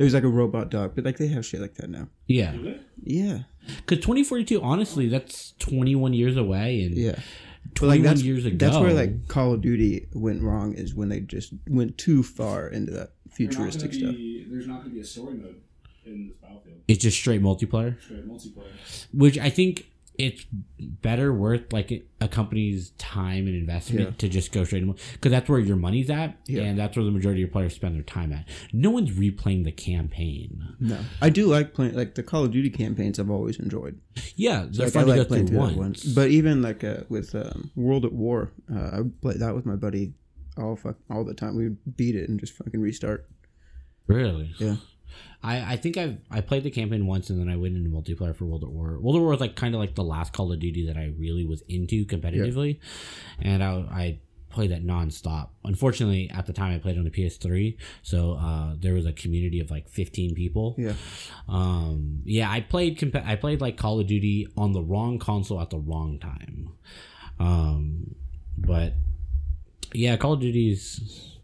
[0.00, 2.08] it was like a robot dog, but like they have shit like that now.
[2.26, 2.54] yeah.
[3.02, 3.40] Yeah,
[3.76, 7.18] Because 2042, honestly, that's 21 years away, and yeah.
[7.74, 8.56] 21 like that's years ago.
[8.58, 12.66] that's where like Call of Duty went wrong is when they just went too far
[12.68, 12.96] into that
[13.38, 14.14] They're not gonna futuristic stuff.
[14.16, 15.60] be- There's not going to be a story mode
[16.06, 16.78] in this Battlefield.
[16.88, 19.06] it's just straight multiplayer, Straight multiplayer.
[19.12, 19.86] which I think
[20.22, 20.44] it's
[20.78, 24.14] better worth like a company's time and investment Yeah.
[24.18, 26.62] to just go straight because that's where your money's at, Yeah.
[26.64, 28.46] and that's where the majority of your players spend their time at.
[28.72, 30.62] No one's replaying the campaign.
[30.78, 33.18] No, I do like playing like the Call of Duty campaigns.
[33.18, 33.98] I've always enjoyed.
[34.36, 36.04] Yeah, they're Like, fun to go playing through that once.
[36.04, 39.76] But even like uh, with um, World at War, uh, I played that with my
[39.76, 40.12] buddy
[40.58, 41.56] all fuck all the time.
[41.56, 43.26] We would beat it and just fucking restart.
[44.06, 44.76] really, Yeah.
[45.42, 48.36] I, I think I've I played the campaign once and then I went into multiplayer
[48.36, 48.98] for World at War.
[48.98, 51.12] World at War was like kind of like the last Call of Duty that I
[51.18, 52.78] really was into competitively,
[53.40, 54.18] and I, I
[54.50, 55.50] played that nonstop.
[55.64, 59.60] Unfortunately, at the time I played on the PS3, so uh, there was a community
[59.60, 60.74] of like 15 people.
[60.76, 60.94] Yeah.
[61.48, 65.60] Um, yeah, I played comp- I played like Call of Duty on the wrong console
[65.60, 66.70] at the wrong time.
[67.38, 68.14] Um,
[68.58, 68.94] but
[69.94, 71.38] yeah, Call of Duty's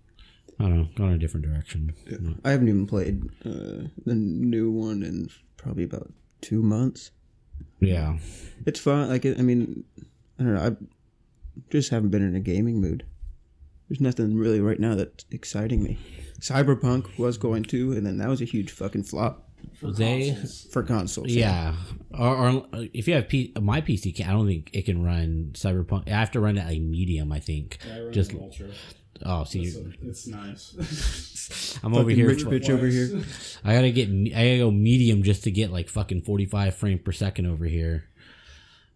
[0.58, 1.94] I don't know, gone a different direction.
[2.44, 7.10] I haven't even played uh, the new one in probably about two months.
[7.80, 8.18] Yeah.
[8.66, 9.08] It's fun.
[9.08, 9.84] Like I mean,
[10.38, 10.60] I don't know.
[10.60, 10.76] I
[11.70, 13.04] just haven't been in a gaming mood.
[13.88, 15.98] There's nothing really right now that's exciting me.
[16.40, 20.66] Cyberpunk was going to, and then that was a huge fucking flop For They- consoles.
[20.72, 21.28] for consoles.
[21.28, 21.74] Yeah,
[22.18, 25.50] or, or if you have P, my PC, can, I don't think it can run
[25.52, 26.08] Cyberpunk.
[26.08, 27.30] I have to run it like medium.
[27.30, 27.78] I think.
[27.86, 28.68] Yeah, I run Just an Ultra.
[29.24, 31.78] Oh, see, It's, it's nice.
[31.84, 32.26] I'm over here.
[32.28, 33.22] rich bitch over here.
[33.64, 34.10] I gotta get.
[34.10, 37.64] me- I gotta go medium just to get like fucking 45 frame per second over
[37.64, 38.04] here.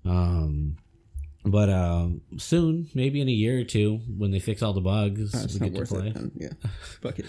[0.05, 0.77] Um,
[1.45, 5.33] but um, soon, maybe in a year or two, when they fix all the bugs,
[5.33, 6.09] That's we get to play.
[6.09, 6.17] it.
[6.37, 6.49] Yeah,
[7.03, 7.27] fuck it.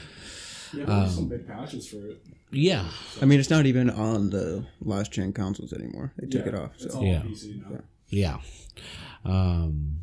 [0.73, 2.23] Yeah, Um, some big patches for it.
[2.51, 2.85] Yeah,
[3.21, 6.11] I mean, it's not even on the last gen consoles anymore.
[6.17, 6.71] They took Yeah, it off.
[6.79, 7.21] It's So all Yeah.
[7.21, 7.79] PC now.
[8.09, 8.37] yeah.
[9.23, 9.97] Um,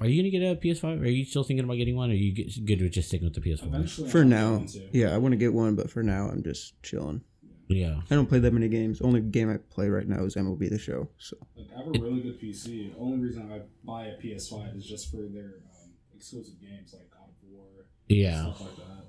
[0.00, 1.02] are you gonna get a PS5?
[1.02, 2.10] Are you still thinking about getting one?
[2.10, 4.10] Or are you get, good with just sticking with the PS4?
[4.10, 7.22] For now, yeah, I want to get one, but for now, I'm just chilling.
[7.68, 8.00] Yeah.
[8.10, 9.00] I don't play that many games.
[9.02, 11.08] Only game I play right now is MLB The Show.
[11.18, 12.64] So Like, I have a really good PC.
[12.92, 17.10] The Only reason I buy a PS5 is just for their um, exclusive games like
[17.10, 17.66] God of War,
[18.08, 18.40] Yeah.
[18.54, 19.04] stuff like that.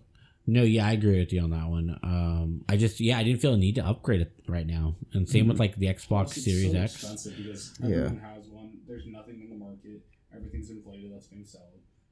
[0.45, 1.97] No, yeah, I agree with you on that one.
[2.03, 4.95] Um, I just, yeah, I didn't feel a need to upgrade it right now.
[5.13, 6.93] And same with like the Xbox It's Series so X.
[6.95, 7.87] expensive because Yeah.
[7.87, 8.71] everyone has one.
[8.87, 10.01] There's nothing in the market.
[10.35, 11.13] Everything's inflated.
[11.13, 11.63] That's being sold.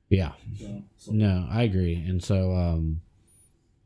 [0.09, 0.31] Yeah.
[0.57, 1.95] So, so No, I agree.
[1.95, 3.01] And so, um,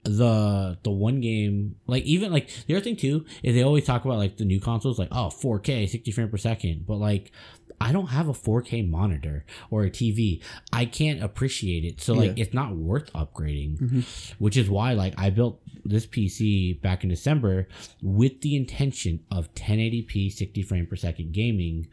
[0.04, 4.04] the the one game like even like the other thing too is they always talk
[4.04, 7.32] about like the new consoles like oh 4k 60 frames per second but like
[7.80, 10.42] i don't have a 4k monitor or a tv
[10.74, 12.46] i can't appreciate it so like Yeah.
[12.46, 14.34] it's not worth upgrading Mhm.
[14.40, 17.68] which is why like i built this pc back in december
[18.02, 21.88] with the intention of 1080p 60 frame per second gaming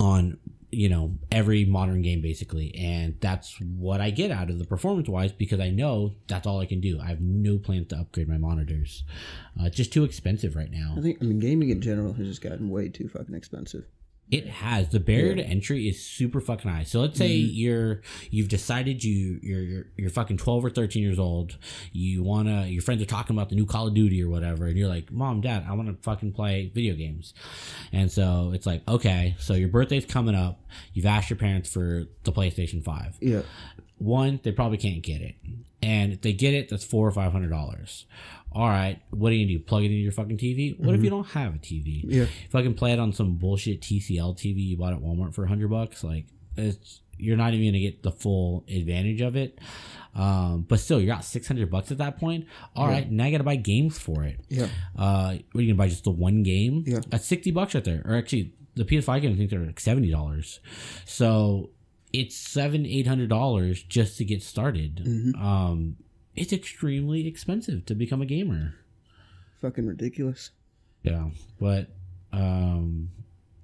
[0.00, 0.38] on
[0.70, 2.74] you know every modern game basically.
[2.74, 6.60] And that's what i get out of the performance wise because i know that's all
[6.60, 7.00] i can do.
[7.00, 9.04] I have no plans to upgrade my monitors.
[9.58, 10.94] Uh, it's just too expensive right now.
[10.96, 13.84] I think I mean gaming in general has just gotten way too fucking expensive.
[14.30, 15.42] It has the barrier Yeah.
[15.42, 16.82] to entry is super fucking high.
[16.82, 17.50] So let's say Mhm.
[17.52, 21.56] you're you've decided you you're, you're you're fucking 12 or 13 years old.
[21.92, 24.76] You wanna your friends are talking about the new call of duty or whatever and
[24.76, 27.32] you're like mom dad i want to fucking play video games.
[27.92, 30.62] And so it's like okay so your birthday's coming up.
[30.92, 33.42] You've asked your parents for the playstation 5 Yeah.
[33.96, 35.36] one they probably can't get it.
[35.80, 38.04] And if they get it that's four or five hundred dollars
[38.52, 41.02] all right what are you gonna do plug it into your fucking tv what if
[41.04, 42.22] you don't have a tv Yeah.
[42.46, 45.44] if I can play it on some bullshit TCL TV you bought at Walmart for
[45.44, 49.58] a hundred bucks, like it's you're not even gonna get the full advantage of it.
[50.14, 52.46] Um, but still, you're out six hundred bucks at that point.
[52.74, 52.92] All Yeah.
[52.94, 54.40] right, now I gotta buy games for it.
[54.48, 54.68] Yeah.
[54.96, 55.88] Uh, what are you gonna buy?
[55.88, 56.84] Just the one game?
[56.86, 57.00] Yeah.
[57.08, 58.02] that's sixty bucks right there.
[58.04, 60.60] Or actually, the PS5 game I think they're like seventy dollars.
[61.04, 61.70] So
[62.12, 64.96] it's seven eight hundred dollars just to get started.
[65.04, 65.40] Mhm.
[65.42, 65.96] Um,
[66.40, 68.74] it's extremely expensive to become a gamer.
[69.60, 70.50] Fucking ridiculous.
[71.02, 71.88] Yeah, but
[72.32, 73.10] um,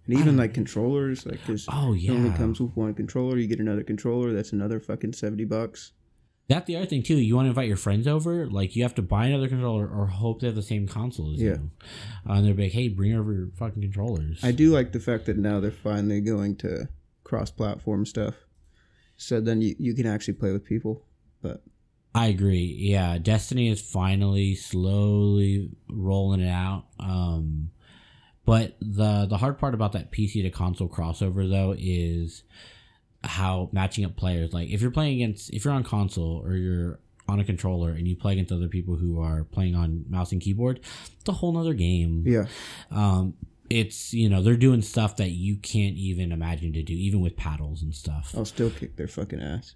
[0.07, 3.37] And even like controllers, like because oh it only comes with one controller.
[3.39, 4.33] You get another controller.
[4.33, 5.93] That's another fucking seventy bucks.
[6.47, 7.17] That's the other thing too.
[7.17, 10.07] You want to invite your friends over, like you have to buy another controller or
[10.09, 11.53] hope they have the same console as Yeah.
[11.55, 11.71] you.
[12.29, 15.25] Uh, and they're like, "Hey, bring over your fucking controllers." I do like the fact
[15.27, 16.89] that now they're finally going to
[17.25, 18.35] cross-platform stuff.
[19.17, 21.07] So then you, you can actually play with people.
[21.41, 21.63] But
[22.15, 22.77] I agree.
[22.79, 26.85] Yeah, Destiny is finally slowly rolling it out.
[27.01, 27.71] Um,
[28.45, 32.45] but the the hard part about that PC to console crossover though is
[33.25, 34.53] how matching up players.
[34.53, 38.07] Like if you're playing against, if you're on console or you're on a controller and
[38.07, 40.81] you play against other people who are playing on mouse and keyboard,
[41.19, 42.23] it's a whole nother game.
[42.27, 42.47] yeah,
[42.91, 43.35] um
[43.71, 47.35] it's you know they're doing stuff that you can't even imagine to do even with
[47.35, 49.75] paddles and stuff I'll still kick their fucking ass.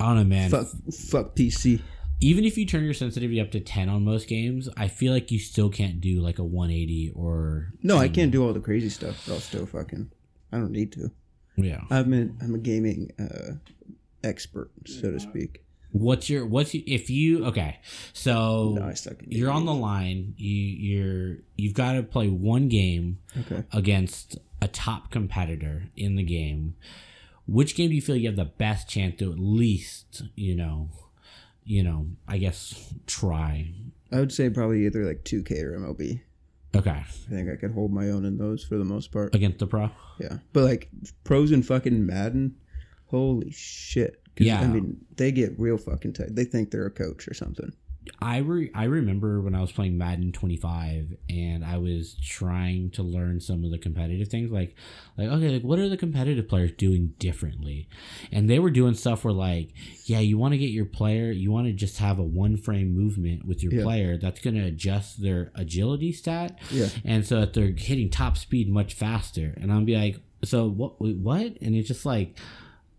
[0.00, 1.80] I don't know man Fuck, fuck PC.
[2.20, 5.30] even if you turn your sensitivity up to 10 on most games i feel like
[5.30, 8.88] you still can't do like a 180 or No, I can't do all the crazy
[8.88, 10.10] stuff, but I'll still fucking.
[10.52, 11.10] I don't need to.
[11.56, 13.54] yeah I'm a, I'm a gaming uh,
[14.24, 15.64] expert, so to speak.
[15.92, 17.78] what's your what's your, if you okay
[18.12, 19.14] so No, I suck.
[19.22, 23.64] at you're on the line you you're you've got to play one game Okay.
[23.72, 26.74] against a top competitor in the game,
[27.50, 30.90] which game do you feel you have the best chance to at least, you know,
[31.64, 33.72] you know, I guess try?
[34.12, 36.20] I would say probably either like 2K or MLB.
[36.76, 39.34] Okay, I think I could hold my own in those for the most part.
[39.34, 39.90] against the pro.
[40.20, 40.88] Yeah, but like
[41.24, 42.54] pros and fucking Madden,
[43.06, 44.22] holy shit.
[44.38, 44.60] Yeah.
[44.60, 46.34] I mean they get real fucking tight.
[46.34, 47.72] They think they're a coach or something.
[48.22, 53.02] I re- I remember when I was playing Madden 25 and I was trying to
[53.02, 54.74] learn some of the competitive things like
[55.18, 57.88] like okay like what are the competitive players doing differently?
[58.32, 59.74] And they were doing stuff where like
[60.06, 62.96] yeah you want to get your player you want to just have a one frame
[62.96, 63.82] movement with your Yeah.
[63.82, 66.58] player that's going to adjust their agility stat.
[66.70, 69.54] Yeah, and so that they're hitting top speed much faster.
[69.60, 71.58] And I'll be like so what what?
[71.60, 72.38] And it's just like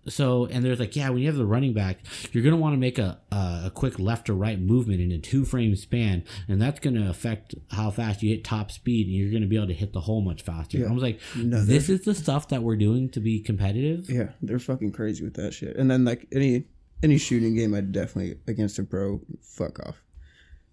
[0.08, 2.00] so and there's like yeah when you have the running back
[2.32, 5.20] you're going to want to make a, a quick left or right movement in a
[5.20, 9.16] two frame span and that's going to affect how fast you hit top speed and
[9.16, 10.88] you're going to be able to hit the hole much faster Yeah.
[10.90, 14.30] i was like No, this is the stuff that we're doing to be competitive yeah,
[14.42, 15.76] they're fucking crazy with that shit.
[15.76, 16.66] And then like any
[17.04, 19.22] any shooting game, I'd definitely against a pro.
[19.42, 20.02] Fuck off.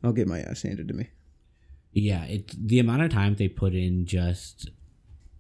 [0.03, 1.09] I'll get my ass handed to me.
[1.93, 4.71] yeah it's the amount of time they put in just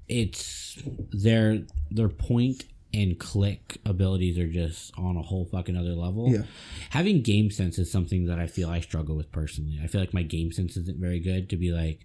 [0.08, 0.78] it's
[1.12, 2.64] their their point
[3.02, 6.42] and click abilities are just on a whole fucking other level Yeah.
[6.90, 10.14] having game sense is something that i feel i struggle with personally i feel like
[10.14, 11.98] my game sense isn't very good to be like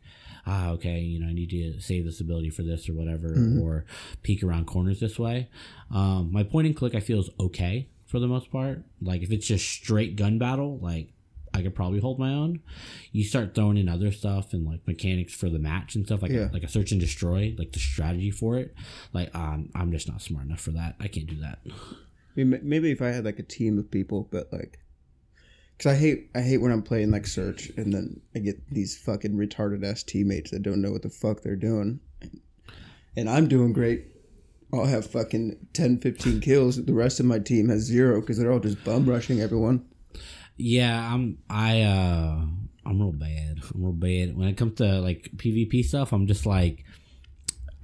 [0.46, 3.62] ah okay you know i need to save this ability for this or whatever Mhm.
[3.62, 3.86] or
[4.24, 5.48] peek around corners this way
[5.92, 9.32] um, my point and click i feel is okay for the most part like if
[9.32, 11.13] it's just straight gun battle like
[11.54, 12.62] I could probably hold my own.
[13.12, 16.32] You start throwing in other stuff and like mechanics for the match and stuff like
[16.32, 16.50] Yeah.
[16.52, 18.74] like a search and destroy, like the strategy for it.
[19.14, 20.96] Like um, I'm just not smart enough for that.
[21.00, 21.60] I can't do that.
[21.66, 21.72] I
[22.36, 24.80] mean, maybe if I had like a team of people, but like,
[25.78, 28.98] cause I hate I hate when I'm playing like search and then I get these
[28.98, 32.00] fucking retarded ass teammates that don't know what the fuck they're doing,
[33.16, 34.08] and I'm doing great.
[34.74, 36.84] I'll have fucking 10, 15 kills.
[36.84, 39.86] The rest of my team has zero because they're all just bum rushing everyone.
[40.58, 42.42] Yeah, I'm I uh
[42.86, 43.60] I'm real bad.
[43.74, 46.12] I'm real bad when it comes to like PvP stuff.
[46.14, 46.84] I'm just like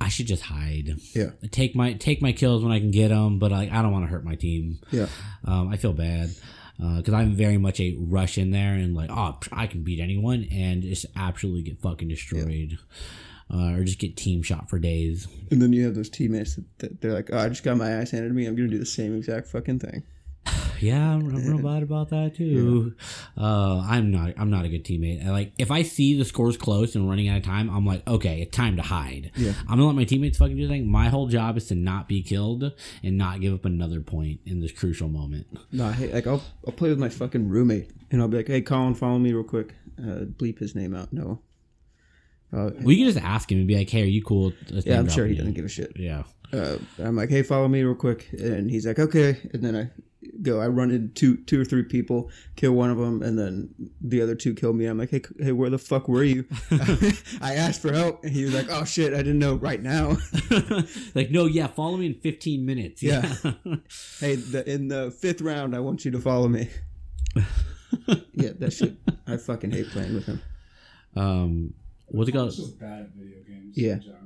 [0.02, 0.96] I should just hide.
[1.14, 1.32] Yeah.
[1.52, 4.06] Take my take my kills when I can get them, but like I don't want
[4.06, 4.80] to hurt my team.
[4.92, 5.08] Yeah,
[5.46, 6.30] Um, I feel bad
[6.78, 10.48] because I'm very much a rush in there and like oh I can beat anyone
[10.52, 12.78] and just absolutely get fucking destroyed.
[13.52, 15.28] Uh, or just get team shot for days.
[15.50, 17.90] and then you have those teammates that, that they're like, "Oh, I just got my
[17.90, 18.46] ass handed to me.
[18.46, 20.04] I'm gonna do the same exact fucking thing."
[20.82, 22.96] Yeah, I'm, I'm real bad about that too.
[23.38, 24.34] Uh, I'm not.
[24.38, 25.26] I'm not a good teammate.
[25.26, 28.08] I like if I see the scores close and running out of time, I'm like,
[28.08, 29.32] okay, it's time to hide.
[29.36, 29.54] Yeah.
[29.62, 30.90] I'm gonna let my teammates fucking do the thing.
[30.92, 32.72] My whole job is to not be killed
[33.04, 35.48] and not give up another point in this crucial moment.
[35.72, 38.48] No, I hate, like I'll I'll play with my fucking roommate, and I'll be like,
[38.48, 41.12] "Hey, Colin, follow me real quick." Uh, bleep his name out.
[41.12, 41.42] No.
[42.52, 45.10] Uh, We can just ask him and be like, "Hey, are you cool?" Yeah, I'm
[45.10, 45.92] sure he doesn't give a shit.
[45.96, 46.24] Yeah.
[46.52, 49.90] uh, I'm like, hey, follow me real quick, and he's like, okay, and then I
[50.42, 53.74] go, I run into two, two or three people, kill one of them, and then
[54.02, 54.86] the other two kill me.
[54.86, 56.46] I'm like, hey, hey, where the fuck were you?
[57.42, 60.18] I asked for help, and he was like, oh shit, I didn't know right now.
[61.16, 63.02] like, no, yeah, follow me in 15 minutes.
[63.02, 63.22] Yeah.
[64.20, 66.70] hey, the, in the fifth round, I want you to follow me.
[68.34, 68.98] yeah, that shit.
[69.28, 70.42] I fucking hate playing with him.
[71.16, 71.74] um,
[72.08, 72.50] what's it called?
[72.50, 73.78] It's bad video games.
[73.78, 73.94] Yeah.
[73.94, 74.20] In general.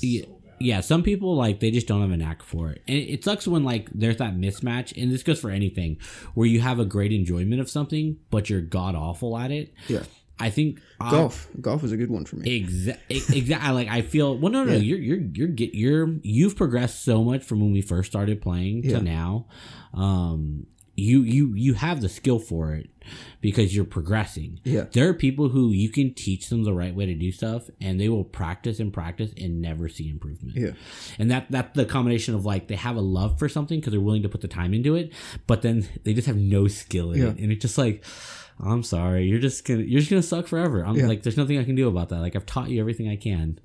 [0.00, 0.24] Yeah.
[0.24, 0.45] So bad.
[0.58, 3.46] Yeah, some people like they just don't have a knack for it, and it, sucks
[3.46, 5.98] when like there's that mismatch, and this goes for anything
[6.34, 9.72] where you have a great enjoyment of something, but you're god awful at it.
[9.88, 10.02] Yeah.
[10.38, 12.56] I think Golf, golf is a good one for me.
[12.56, 13.16] Exactly.
[13.38, 13.70] Exactly.
[13.72, 14.36] Like I feel.
[14.36, 14.72] Well, no, no.
[14.72, 14.78] Yeah.
[14.80, 18.84] You're you're you're get you're you've progressed so much from when we first started playing
[18.84, 18.98] Yeah.
[18.98, 19.46] to now.
[19.94, 22.88] Um, you you you have the skill for it
[23.40, 24.58] because you're progressing.
[24.64, 24.86] Yeah.
[24.92, 28.00] There are people who you can teach them the right way to do stuff, and
[28.00, 30.56] they will practice and practice and never see improvement.
[30.56, 30.70] Yeah.
[31.18, 34.00] And that that's the combination of like they have a love for something because they're
[34.00, 35.12] willing to put the time into it,
[35.46, 37.28] but then they just have no skill in Yeah.
[37.28, 38.04] it, and it's just like.
[38.58, 39.26] I'm sorry.
[39.26, 40.82] You're just gonna you're just gonna suck forever.
[40.82, 41.08] I'm Yeah.
[41.08, 42.20] like, there's nothing I can do about that.
[42.20, 43.58] Like I've taught you everything I can.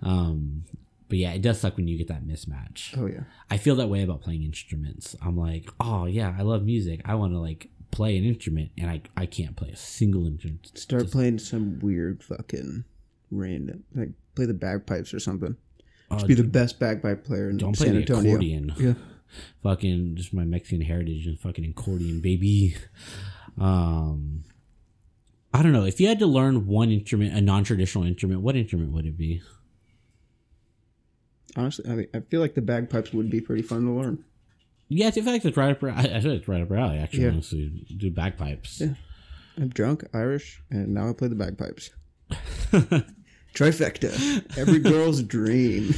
[0.00, 0.62] Um,
[1.08, 2.96] but yeah, it does suck when you get that mismatch.
[2.98, 3.24] Oh yeah.
[3.50, 5.16] I feel that way about playing instruments.
[5.24, 7.00] I'm like, oh yeah, I love music.
[7.04, 10.70] I want to like play an instrument, and I I can't play a single instrument.
[10.78, 12.84] Start Just- playing some weird fucking
[13.30, 15.56] random, like play the bagpipes or something.
[16.10, 18.30] uh, Be the best bagpipe player in don't play San the Antonio.
[18.32, 18.74] accordion.
[18.78, 18.94] Yeah.
[19.62, 22.76] Fucking just my Mexican heritage and fucking accordion, baby.
[23.60, 24.44] Um,
[25.52, 25.84] I don't know.
[25.84, 29.42] If you had to learn one instrument, a non-traditional instrument, what instrument would it be?
[31.58, 34.24] Honestly, I mean, I feel like the bagpipes would be pretty fun to learn.
[34.88, 35.82] Yeah, I feel like it's right up.
[35.84, 36.98] I, said it's right up alley.
[36.98, 37.30] Actually, Yeah.
[37.30, 38.80] honestly, do bagpipes.
[38.80, 38.94] Yeah.
[39.58, 41.90] I'm drunk, Irish, and now I play the bagpipes.
[43.54, 44.56] Trifecta.
[44.58, 45.94] Every girl's dream.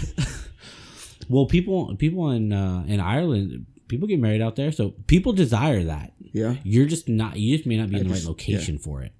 [1.28, 5.84] Well, people people in uh, in Ireland, people get married out there, so people desire
[5.84, 6.12] that.
[6.32, 6.56] Yeah.
[6.64, 7.36] You're just not.
[7.36, 9.12] You just may not be in I the just- right location for it.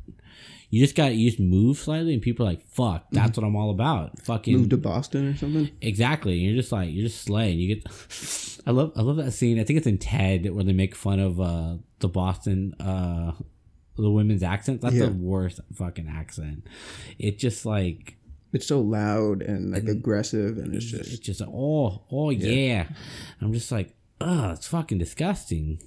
[0.70, 3.56] You just got you just move slightly, and people are like, "Fuck, that's what I'm
[3.56, 4.60] all about." Fucking Mm-hmm.
[4.62, 5.68] Move to Boston or something.
[5.80, 6.34] exactly.
[6.36, 7.58] You're just like you're just slaying.
[7.58, 7.86] You get.
[8.66, 9.58] I love I love that scene.
[9.58, 13.32] I think it's in Ted where they make fun of uh, the Boston uh,
[13.96, 14.80] the women's accent.
[14.80, 15.06] That's Yeah.
[15.06, 16.66] the worst fucking accent.
[17.18, 18.16] It just like
[18.52, 22.86] It's so loud and like aggressive, and it's just it's just oh oh yeah.
[23.40, 25.80] I'm just like, oh, it's fucking disgusting.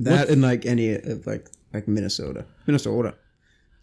[0.00, 2.46] that and like any of like like Minnesota.
[2.66, 3.14] Minnesota.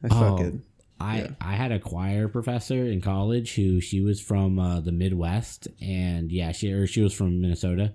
[0.04, 0.62] I Oh, fucking
[1.00, 1.28] I Yeah.
[1.42, 6.32] I had a choir professor in college who she was from uh, the Midwest and
[6.32, 7.92] yeah she or she was from Minnesota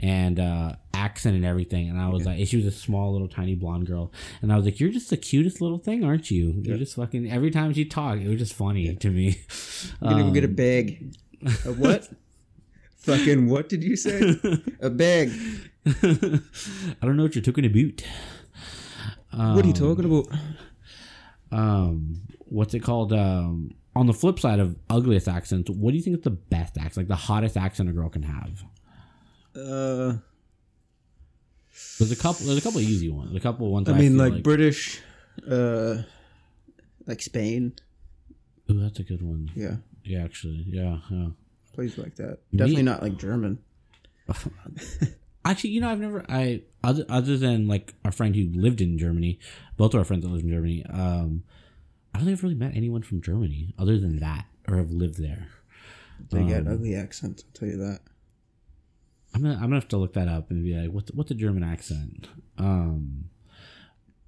[0.00, 3.54] and uh, accent and everything and I was like she was a small little tiny
[3.54, 6.74] blonde girl and I was like you're just the cutest little thing aren't you you're
[6.74, 6.78] Yeah.
[6.78, 9.40] just fucking every time she talked it was just funny to me
[10.02, 11.14] I'm gonna go get a Um, bag.
[11.64, 12.08] A what?
[12.98, 14.36] fucking what did you say?
[14.80, 15.30] A bag.
[15.86, 16.40] I
[17.06, 18.02] don't know what you're talking about
[19.54, 20.26] What are you talking about?
[21.52, 26.02] Um what's it called um on the flip side of ugliest accents what do you
[26.02, 28.64] think is the best accent like the hottest accent a girl can have
[29.56, 30.18] Uh,
[31.98, 34.28] there's a couple there's a couple easy ones a couple of ones I mean, feel
[34.30, 35.00] like, British,
[35.48, 36.02] uh,
[37.06, 37.72] like Spain.
[38.70, 41.28] Ooh, that's a good one Yeah, yeah actually yeah, yeah.
[41.74, 42.38] places like that.
[42.52, 43.58] Me- Definitely not like German.
[45.44, 48.98] Actually, you know, I've never I other other than like our friend who lived in
[48.98, 49.38] Germany,
[49.76, 50.84] both of our friends that lived in Germany.
[50.86, 51.42] Um,
[52.14, 55.20] I don't think I've really met anyone from Germany other than that, or have lived
[55.22, 55.48] there.
[56.30, 57.44] They Um, ugly accents.
[57.46, 58.00] I'll tell you that.
[59.34, 61.34] I'm gonna I'm gonna have to look that up and be like, what's what's the
[61.34, 62.28] German accent?
[62.56, 63.24] Um,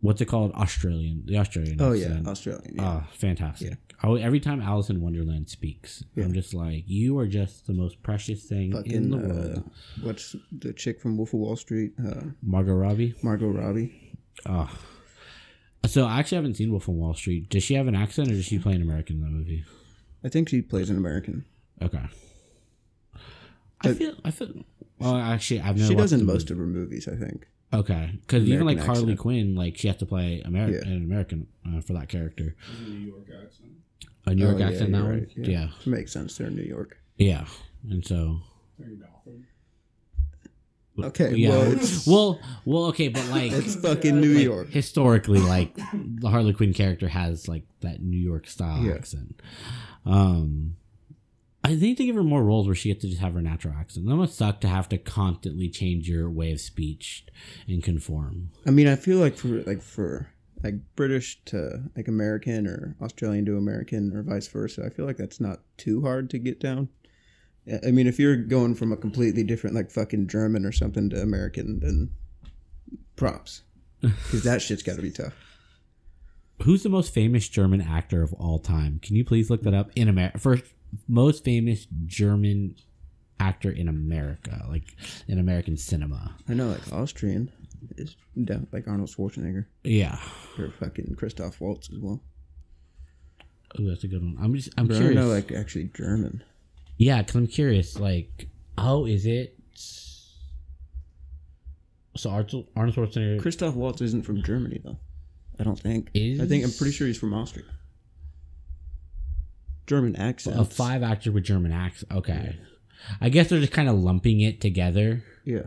[0.01, 0.53] what's it called?
[0.53, 1.81] Australian, the Australian.
[1.81, 2.21] Oh yeah.
[2.27, 2.77] Australian.
[2.77, 2.83] Yeah.
[2.85, 3.79] Ah, fantastic.
[4.03, 6.25] Oh, every time Alice in Wonderland speaks, Yeah.
[6.25, 9.71] I'm just like, you are just the most precious thing in Fucking the uh, world.
[10.03, 11.93] what's the chick from Wolf of Wall Street?
[12.03, 13.15] Uh, Margot Robbie.
[13.23, 14.17] Margot Robbie.
[14.47, 14.71] Oh.
[15.87, 17.51] So I actually haven't seen Wolf on Wall Street.
[17.51, 19.65] Does she have an accent or does she play an American in that movie?
[20.25, 21.45] I think she plays an American.
[21.83, 22.03] Okay.
[23.83, 24.15] I feel.
[24.25, 24.53] I feel.
[24.99, 25.89] Well, actually, I've never.
[25.89, 26.53] She does in most movie.
[26.53, 27.47] of her movies, I think.
[27.73, 29.19] Okay, because even like American Harley accent.
[29.21, 30.89] Quinn, like she has to play Ameri- Yeah.
[30.91, 32.57] an American uh, for that character.
[32.83, 33.71] Is New York accent?
[34.27, 34.93] A New York Oh, yeah, accent.
[34.93, 35.51] that right, one.
[35.51, 35.69] Yeah.
[35.87, 36.37] Makes sense.
[36.37, 36.97] They're in New York.
[37.17, 37.47] yeah,
[37.89, 38.41] And so.
[38.79, 39.47] They're in Gotham.
[41.03, 41.49] Okay, Yeah.
[41.51, 44.69] well, Well, well, okay, but like it's fucking New like, York.
[44.69, 48.95] historically, like the Harley Quinn character has like that New York style Yeah.
[48.95, 49.41] accent.
[50.05, 50.77] Um,
[51.65, 53.75] I think to give her more roles where she gets to just have her natural
[53.79, 54.07] accent.
[54.07, 57.25] That must suck to have to constantly change your way of speech
[57.69, 58.51] and conform.
[58.67, 60.29] I mean, I feel like for like for
[60.63, 65.17] like British to like American or Australian to American or vice versa, I feel like
[65.17, 66.89] that's not too hard to get down.
[67.87, 71.21] I- mean, if you're going from a completely different like fucking German or something to
[71.23, 72.11] American, then
[73.17, 73.63] props,
[74.01, 75.35] because that shit's got to be tough.
[76.63, 78.99] Who's the most famous German actor of all time?
[79.03, 80.39] Can you please look that up in America?
[80.39, 80.65] First,
[81.09, 82.75] most famous German
[83.39, 84.95] actor in America, like
[85.27, 86.35] in American cinema.
[86.49, 87.51] I know, like Austrian
[87.97, 90.19] is down like Arnold Schwarzenegger Yeah.
[90.59, 92.23] or fucking Christoph Waltz as well.
[93.79, 94.37] Oh, that's a good one.
[94.41, 95.25] I'm just, I'm But I don't curious.
[95.27, 96.43] know, like actually German.
[96.97, 97.99] Yeah, because I'm curious.
[97.99, 99.57] Like, how is it?
[102.17, 103.41] So Arnold Arnold Schwarzenegger.
[103.41, 104.99] Christoph Waltz isn't from Germany though.
[105.59, 106.11] I don't think.
[106.15, 107.65] Is- I think I'm pretty sure he's from Austria.
[109.87, 110.59] German accent.
[110.59, 112.13] a five actor with German accent.
[112.13, 112.57] Okay,
[113.21, 115.25] I guess they're just kind of lumping it together.
[115.45, 115.63] Yeah.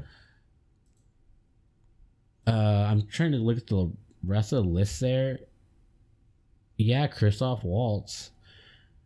[2.46, 3.92] Uh, I'm trying to look at the
[4.26, 5.40] rest of the list there.
[6.78, 8.32] Yeah, Christoph Waltz,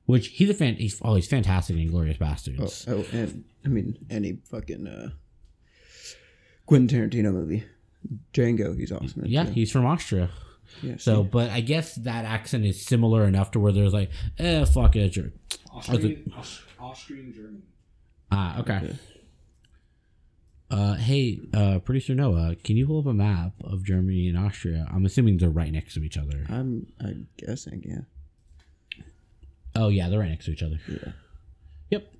[0.05, 0.75] which he's a fan.
[0.75, 2.85] He's oh, he's fantastic in Glorious Oh, Bastards.
[2.87, 5.09] oh, and I mean any fucking uh,
[6.65, 7.63] Quentin Tarantino movie,
[8.33, 8.77] Django.
[8.77, 9.23] He's awesome.
[9.25, 9.51] yeah, too.
[9.51, 10.29] he's from Austria.
[10.81, 10.95] yeah.
[10.97, 11.29] So, see?
[11.29, 14.09] but I guess that accent is similar enough to where there's like,
[14.39, 15.31] eh, fuck it, sure.
[15.73, 17.63] Austrian, Aus- Austrian German.
[18.31, 18.77] Ah, okay.
[18.77, 18.95] Okay.
[20.69, 24.85] Uh, hey, uh, producer Noah, can you pull up a map of Germany and Austria?
[24.93, 26.45] I'm assuming they're right next to each other.
[26.49, 27.83] I'm I'm guessing.
[27.85, 29.03] Yeah.
[29.75, 30.79] Oh yeah, they're right next to each other.
[30.89, 31.11] Yeah.
[31.91, 32.13] Yep.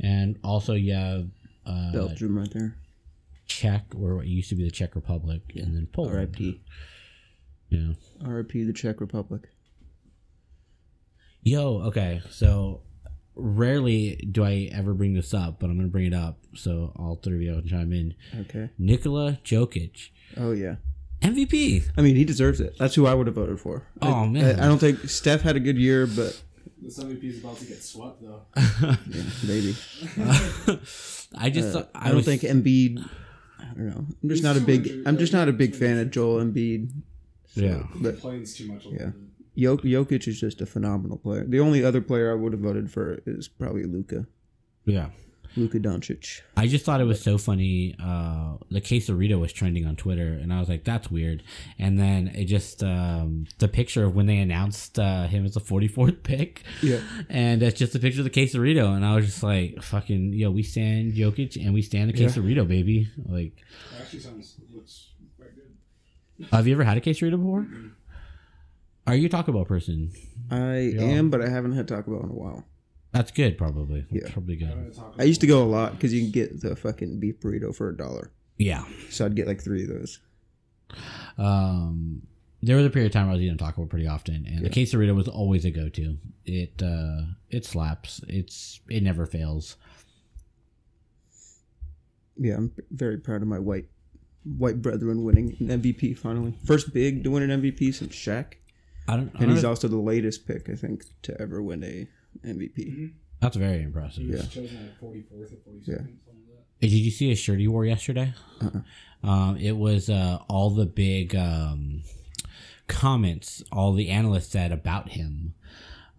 [0.00, 1.22] And also, yeah,
[1.64, 2.76] uh, Belgium right there.
[3.46, 6.16] Czech, or what used to be the Czech Republic, and then Poland.
[6.16, 6.60] R.I.P.
[7.68, 7.92] Yeah.
[8.24, 8.64] R.I.P.
[8.64, 9.48] the Czech Republic.
[11.42, 12.80] Yo, okay, so
[13.36, 17.16] rarely do I ever bring this up, but I'm gonna bring it up, so all
[17.22, 18.14] three of you can chime in.
[18.42, 18.70] Okay.
[18.78, 20.76] Nikola Jokic, Oh yeah.
[21.22, 21.88] MVP.
[21.96, 22.76] I mean, he deserves it.
[22.78, 23.86] That's who I would have voted for.
[24.02, 24.60] Oh, I, man.
[24.60, 26.40] I, I don't think Steph had a good year, but
[26.82, 28.42] This MVP is about to get swept though.
[28.56, 28.96] yeah,
[29.46, 29.74] maybe.
[31.36, 32.98] I just, Uh, I, I don't was- think Embiid.
[33.58, 34.06] I don't know.
[34.22, 35.02] I'm just He's not a big.
[35.06, 36.90] I'm just not a big fan of Joel Embiid.
[37.54, 37.82] Yeah.
[37.96, 38.84] But Playing's too much.
[38.86, 38.96] A Yeah.
[39.06, 39.14] bit.
[39.56, 41.44] Jok- Jokic is just a phenomenal player.
[41.46, 44.26] The only other player I would have voted for is probably Luka.
[44.84, 45.10] Yeah.
[45.56, 46.40] Luka Doncic.
[46.56, 47.94] I just thought it was so funny.
[48.02, 51.44] Uh, the quesarito was trending on Twitter, and I was like, "That's weird."
[51.78, 55.60] And then it just um, the picture of when they announced uh, him as the
[55.60, 56.98] 44th pick, Yeah.
[57.28, 60.50] and it's just a picture of the quesarito, and I was just like, "Fucking yo,
[60.50, 62.26] we stand Jokic and we stand the Yeah.
[62.30, 66.46] quesarito, baby." Like, It actually sounds looks quite good.
[66.50, 67.68] have you ever had a quesarito before?
[69.06, 70.10] Are you a Taco Bell person?
[70.50, 71.02] I Yeah.
[71.02, 72.64] am, but I haven't had Taco Bell in a while.
[73.12, 74.06] That's good, probably.
[74.10, 74.30] Yeah.
[74.32, 74.96] probably good.
[75.18, 77.88] I used to go a lot because you can get the fucking beef burrito for
[77.90, 78.32] a dollar.
[78.58, 78.84] Yeah.
[79.10, 80.18] So I'd get like three of those.
[81.38, 82.22] Um,
[82.62, 84.70] there was a period of time I was eating Taco Bell pretty often, and the
[84.70, 86.18] quesarito was always a go-to.
[86.44, 88.20] It uh, it slaps.
[88.28, 89.76] It's it never fails.
[92.36, 93.86] Yeah, I'm very proud of my white
[94.44, 96.54] white brethren winning an MVP finally.
[96.64, 98.54] First big to win an MVP since Shaq.
[99.08, 99.28] I don't.
[99.34, 102.08] I And don't he's also the latest pick, I think, to ever win a
[102.46, 103.12] MVP.
[103.40, 104.24] that's very impressive.
[104.24, 104.62] He was Yeah.
[104.62, 105.94] chosen like 44th or 42nd, Yeah.
[105.96, 106.80] like that.
[106.80, 108.32] Did you see his shirt he wore yesterday?
[108.60, 109.28] Uh-uh.
[109.28, 112.02] Um, it was uh, all the big um,
[112.86, 115.54] comments all the analysts said about him.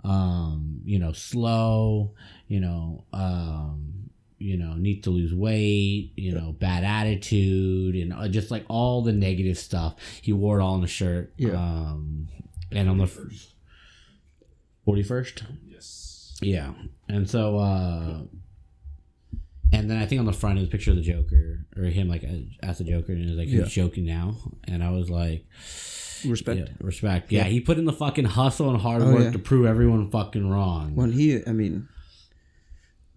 [0.03, 2.13] Um, you know, slow.
[2.47, 8.27] You know, um, you know, needs to lose weight, you know, bad attitude, and uh,
[8.27, 9.95] just like all the negative stuff.
[10.21, 11.33] He wore it all in the shirt.
[11.37, 11.95] Yeah.
[12.71, 13.07] And on the
[14.85, 15.43] forty first.
[15.67, 16.37] Yes.
[16.41, 16.73] Yeah.
[17.07, 18.21] And so, uh,
[19.71, 22.07] and then I think on the front is a picture of the Joker or him
[22.07, 22.23] like
[22.63, 23.61] as the Joker, and it's like Yeah.
[23.61, 24.35] who's joking now?
[24.65, 25.45] And I was like,
[26.25, 26.59] Respect.
[26.59, 27.31] yeah, respect.
[27.31, 29.31] Yeah, he put in the fucking hustle and hard Oh, work yeah.
[29.31, 30.95] to prove everyone fucking wrong.
[30.95, 31.87] When he, I mean,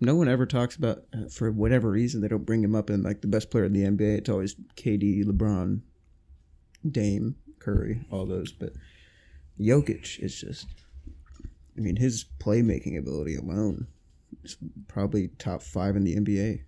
[0.00, 3.02] no one ever talks about uh, for whatever reason they don't bring him up in
[3.02, 4.18] like the best player in the NBA.
[4.18, 5.80] It's always KD, LeBron,
[6.88, 8.52] Dame, Curry, all those.
[8.52, 8.72] But
[9.60, 10.66] Jokic is just,
[11.76, 13.86] I mean, his playmaking ability alone
[14.44, 14.56] is
[14.88, 16.60] probably top five in the NBA.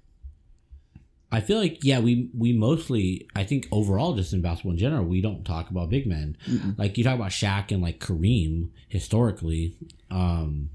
[1.32, 5.04] I feel like yeah, we we mostly I think overall just in basketball in general
[5.04, 6.36] we don't talk about big men.
[6.76, 9.76] Like you talk about Shaq and like Kareem historically,
[10.10, 10.70] um,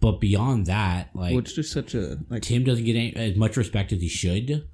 [0.00, 2.42] but beyond that, like Well, it's just such a like.
[2.42, 4.66] Tim doesn't get any, as much respect as he should.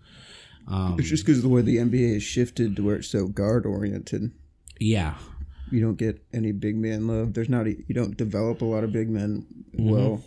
[0.66, 3.26] Um, It's just because of the way the NBA has shifted to where it's so
[3.26, 4.30] guard oriented.
[4.78, 5.16] yeah,
[5.70, 7.34] You don't get any big man love.
[7.34, 7.66] There's not.
[7.66, 9.88] A, you don't develop a lot of big men Mm-hmm.
[9.90, 10.22] well.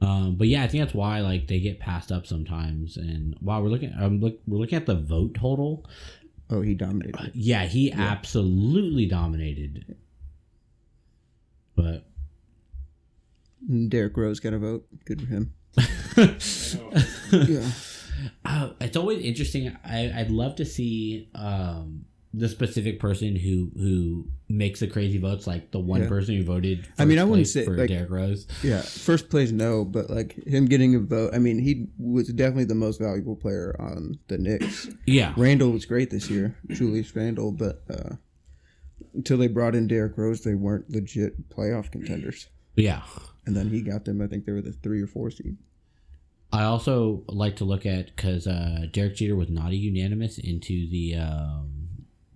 [0.00, 2.96] Um, but yeah, I think that's why like they get passed up sometimes.
[2.96, 5.84] And while we're looking, um, look, we're looking at the vote total.
[6.50, 7.32] Oh, he dominated.
[7.34, 9.96] Yeah, he absolutely dominated.
[11.76, 12.06] But
[13.88, 14.86] Derrick Rose got a vote.
[15.04, 15.52] Good for him.
[17.30, 17.70] Yeah.
[18.44, 19.76] uh, it's always interesting.
[19.84, 22.04] I, I'd love to see um,
[22.34, 26.08] the specific person who who makes the crazy votes, like the one Yeah.
[26.08, 26.86] person who voted.
[26.98, 28.46] I mean, I wouldn't say, for like- Derrick Rose.
[28.62, 28.82] Yeah.
[28.82, 31.32] First place, no, but like him getting a vote.
[31.34, 34.88] I mean, he was definitely the most valuable player on the Knicks.
[35.06, 38.16] Yeah, Randle was great this year, Julius Randle, but uh,
[39.14, 42.48] until they brought in Derrick Rose, they weren't legit playoff contenders.
[42.76, 43.02] yeah.
[43.46, 44.20] And then he got them.
[44.20, 45.56] I think they were the three or four seed.
[46.52, 50.86] I also like to look at because uh, Derek Jeter was not a unanimous into
[50.90, 51.77] the um,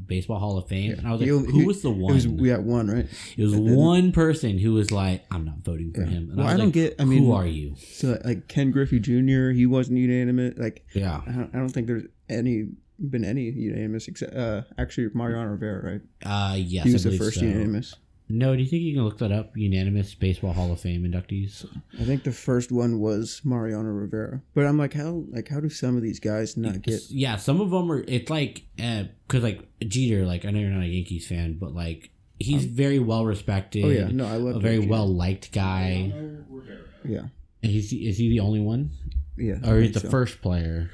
[0.06, 2.14] Baseball Hall of Fame, and I was like, He who he- was the one?
[2.14, 3.06] was we had one, right?
[3.36, 6.08] It was one person who was like, "I'm not voting for Yeah.
[6.08, 7.74] him." And Well, was I don't like, get- I mean- who are you?
[7.78, 9.50] So like Ken Griffey Jr.
[9.50, 10.54] He wasn't unanimous.
[10.58, 15.08] Like Yeah, I don't, I don't think there's any been any unanimous except uh, actually
[15.14, 16.00] Mariano Rivera, right?
[16.24, 17.44] uh, yes, He I was the first so.
[17.44, 17.94] unanimous.
[18.28, 19.56] No, do you think you can look that up?
[19.56, 21.66] Unanimous Baseball Hall of Fame inductees.
[22.00, 24.40] I think the first one was Mariano Rivera.
[24.54, 27.00] But I'm like, how like how do some of these guys not get?
[27.10, 28.02] yeah, some of them are.
[28.08, 31.74] It's like uh, because like Jeter, like I know you're not a Yankees fan, but
[31.74, 33.84] like he's very well respected.
[33.84, 36.10] Oh yeah, no, I love a very well liked guy.
[36.14, 36.78] Mariano Rivera.
[37.04, 37.20] Yeah,
[37.62, 38.90] And he's is he the only one?
[39.36, 39.56] yeah.
[39.68, 40.08] Or he's the so.
[40.08, 40.90] first player.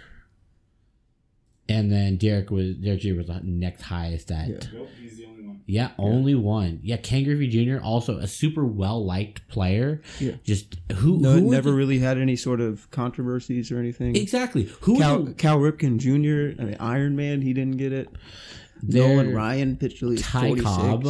[1.69, 4.49] And then Derek was Derek Jeter was the next highest at.
[4.49, 4.55] Yeah.
[4.73, 4.89] Yeah, Nope,
[5.69, 6.45] the only one.
[6.45, 6.81] one.
[6.83, 7.79] Yeah, Ken Griffey Jr.
[7.83, 10.01] also a super well liked player.
[10.19, 10.33] Yeah.
[10.43, 14.17] Just who No, who never the- really had any sort of controversies or anything.
[14.17, 16.61] exactly who Cal, the- Cal Ripken Jr.
[16.61, 18.09] I mean, Iron Man, he didn't get it.
[18.83, 20.65] Nolan Ryan pitched least Ty 46.
[20.65, 21.07] Cobb.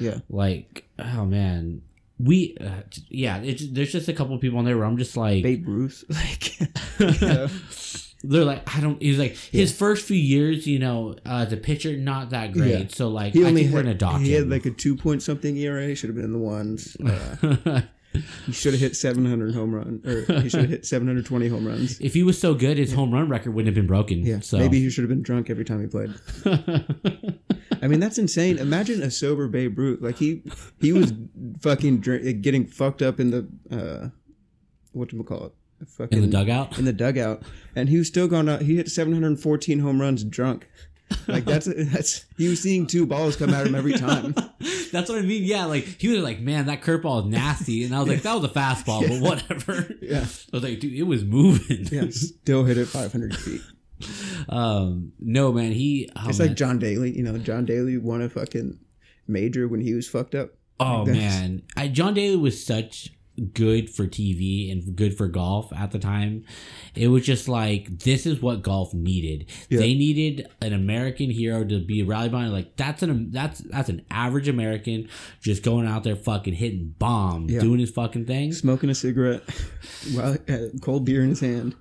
[0.00, 1.82] Yeah, like oh man
[2.18, 5.16] we uh, yeah it's, there's just a couple of people on there where I'm just
[5.16, 6.04] like Babe Ruth.
[6.08, 6.58] Like,
[7.20, 7.48] yeah.
[8.24, 11.96] They're like I don't he's like his first few years you know uh, a pitcher
[11.96, 12.84] not that great Yeah.
[12.88, 14.96] so like he I only think we're had, gonna dock he had like a two
[14.96, 15.94] point something ERA.
[15.94, 16.96] Should have been in the ones.
[18.14, 21.66] Uh, he should have hit 700 home run, or he should have hit 720 home
[21.66, 21.98] runs.
[21.98, 24.58] if he was so good his home run record wouldn't have been broken Yeah, so
[24.58, 26.12] maybe he should have been drunk every time he played.
[27.82, 28.58] I mean, that's insane.
[28.58, 30.02] Imagine a sober Babe Ruth.
[30.02, 30.42] Like he
[30.78, 31.14] he was
[31.62, 34.08] fucking drink, getting fucked up in the uh,
[34.92, 35.52] what do we call it?
[35.86, 37.42] Fucking in the dugout in the dugout,
[37.76, 38.62] and he was still going out.
[38.62, 40.68] He hit 714 home runs drunk.
[41.28, 44.34] Like that's that's he was seeing two balls come at him every time.
[44.92, 45.42] That's what I mean.
[45.44, 48.34] Yeah, like he was like, "Man, that curveball is nasty," and I was like, "That
[48.34, 50.20] was a fastball, but whatever." Yeah.
[50.52, 53.60] I was like, "Dude, it was moving." Yeah, still hit it 500 feet.
[54.48, 56.10] Um, no, man, he.
[56.16, 56.48] Oh, It's man.
[56.48, 57.14] like John Daly.
[57.16, 58.78] You know, John Daly won a fucking
[59.26, 60.50] major when he was fucked up.
[60.80, 63.12] Oh That's- man, I, John Daly was such
[63.54, 66.44] good for TV and good for golf at the time.
[66.94, 69.46] It was just like this is what golf needed.
[69.68, 69.78] Yeah.
[69.78, 72.52] They needed an American hero to be rally behind.
[72.52, 75.08] Like that's an that's that's an average American
[75.40, 77.60] just going out there fucking hitting bombs, Yeah.
[77.60, 78.52] doing his fucking thing.
[78.52, 79.42] smoking a cigarette,
[80.14, 81.74] while uh, cold beer in his hand,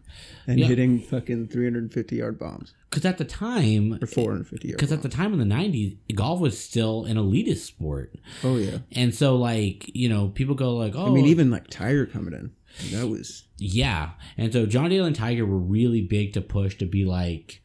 [0.48, 0.68] and Yeah.
[0.68, 4.78] hitting fucking 350 yard bombs Because at the time, or 450 yard.
[4.78, 8.14] because at the time in the '90s, golf was still an elitist sport,
[8.44, 11.70] oh yeah, and so like you know people go like, oh, I mean even like
[11.70, 12.52] Tiger coming in,
[12.92, 14.12] that was Yeah.
[14.38, 17.62] And so John Daly and Tiger were really big to push to be like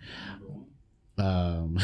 [1.19, 1.79] um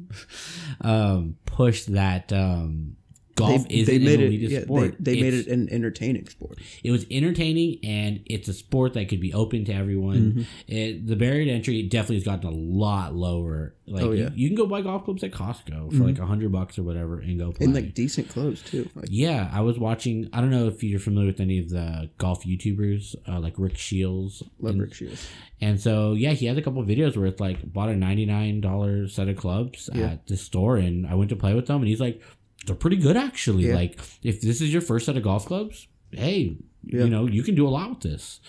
[0.80, 2.95] um push that um
[3.36, 4.50] golf they, is they an made elitist it.
[4.50, 4.96] Yeah, sport.
[4.98, 6.58] they, they made it an entertaining sport.
[6.82, 10.16] it was entertaining and it's a sport that could be open to everyone.
[10.16, 10.42] Mm-hmm.
[10.74, 13.74] It, the barrier to entry definitely has gotten a lot lower.
[13.86, 14.30] Like Oh, you- yeah.
[14.34, 16.06] you, can go buy golf clubs at Costco for Mhm.
[16.06, 17.66] like a hundred bucks or whatever and go play.
[17.66, 18.88] And like decent clothes too.
[18.96, 20.28] Like, yeah, I was watching.
[20.32, 23.76] I don't know if you're familiar with any of the golf YouTubers, uh, like Rick
[23.76, 24.42] Shields.
[24.58, 25.28] love and, Rick Shields.
[25.60, 28.26] and so yeah, he had a couple of videos where it's like bought a ninety
[28.26, 30.06] nine dollar set of clubs Yeah.
[30.12, 32.20] at the store, and I went to play with them, and he's like,
[32.66, 33.64] they're pretty good actually.
[33.68, 33.74] Yeah.
[33.74, 37.04] Like if this is your first set of golf clubs, hey, Yeah.
[37.04, 38.40] you know you can do a lot with this.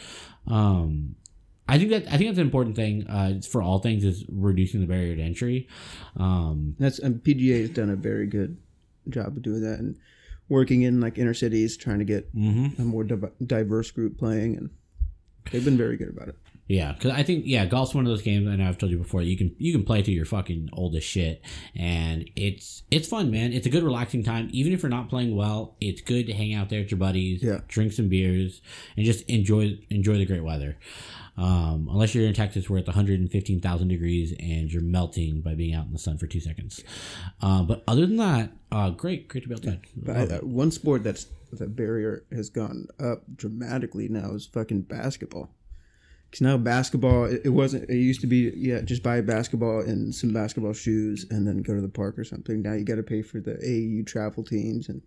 [0.47, 1.15] Um,
[1.69, 4.79] I think that I think that's an important thing uh, for all things is reducing
[4.79, 5.67] the barrier to entry.
[6.15, 8.57] Um, That's and PGA has done a very good
[9.09, 9.97] job of doing that and
[10.49, 12.77] working in like inner cities, trying to get mhm.
[12.79, 14.69] a more div- diverse group playing, and
[15.51, 16.37] they've been very good about it.
[16.67, 18.47] Yeah, because I think yeah, golf's one of those games.
[18.47, 19.21] I know I've told you before.
[19.21, 21.41] You can you can play till you're fucking old as shit,
[21.75, 23.53] and it's it's fun, man.
[23.53, 24.49] It's a good relaxing time.
[24.51, 27.41] Even if you're not playing well, it's good to hang out there with your buddies,
[27.41, 27.61] Yeah.
[27.69, 28.61] drink some beers,
[28.97, 30.77] and just enjoy enjoy the great weather.
[31.37, 35.85] Um, unless you're in Texas where it's 115,000 degrees and you're melting by being out
[35.85, 36.83] in the sun for two seconds.
[37.43, 39.81] Um, but other than that, uh, great, great to be outside.
[40.07, 45.51] I, uh, one sport that's the barrier has gone up dramatically now is fucking basketball.
[46.29, 47.89] Because now basketball, it, wasn't.
[47.89, 51.61] It used to be yeah, just buy a basketball and some basketball shoes, and then
[51.61, 52.61] go to the park or something.
[52.61, 55.01] Now you got to pay for the AAU travel teams and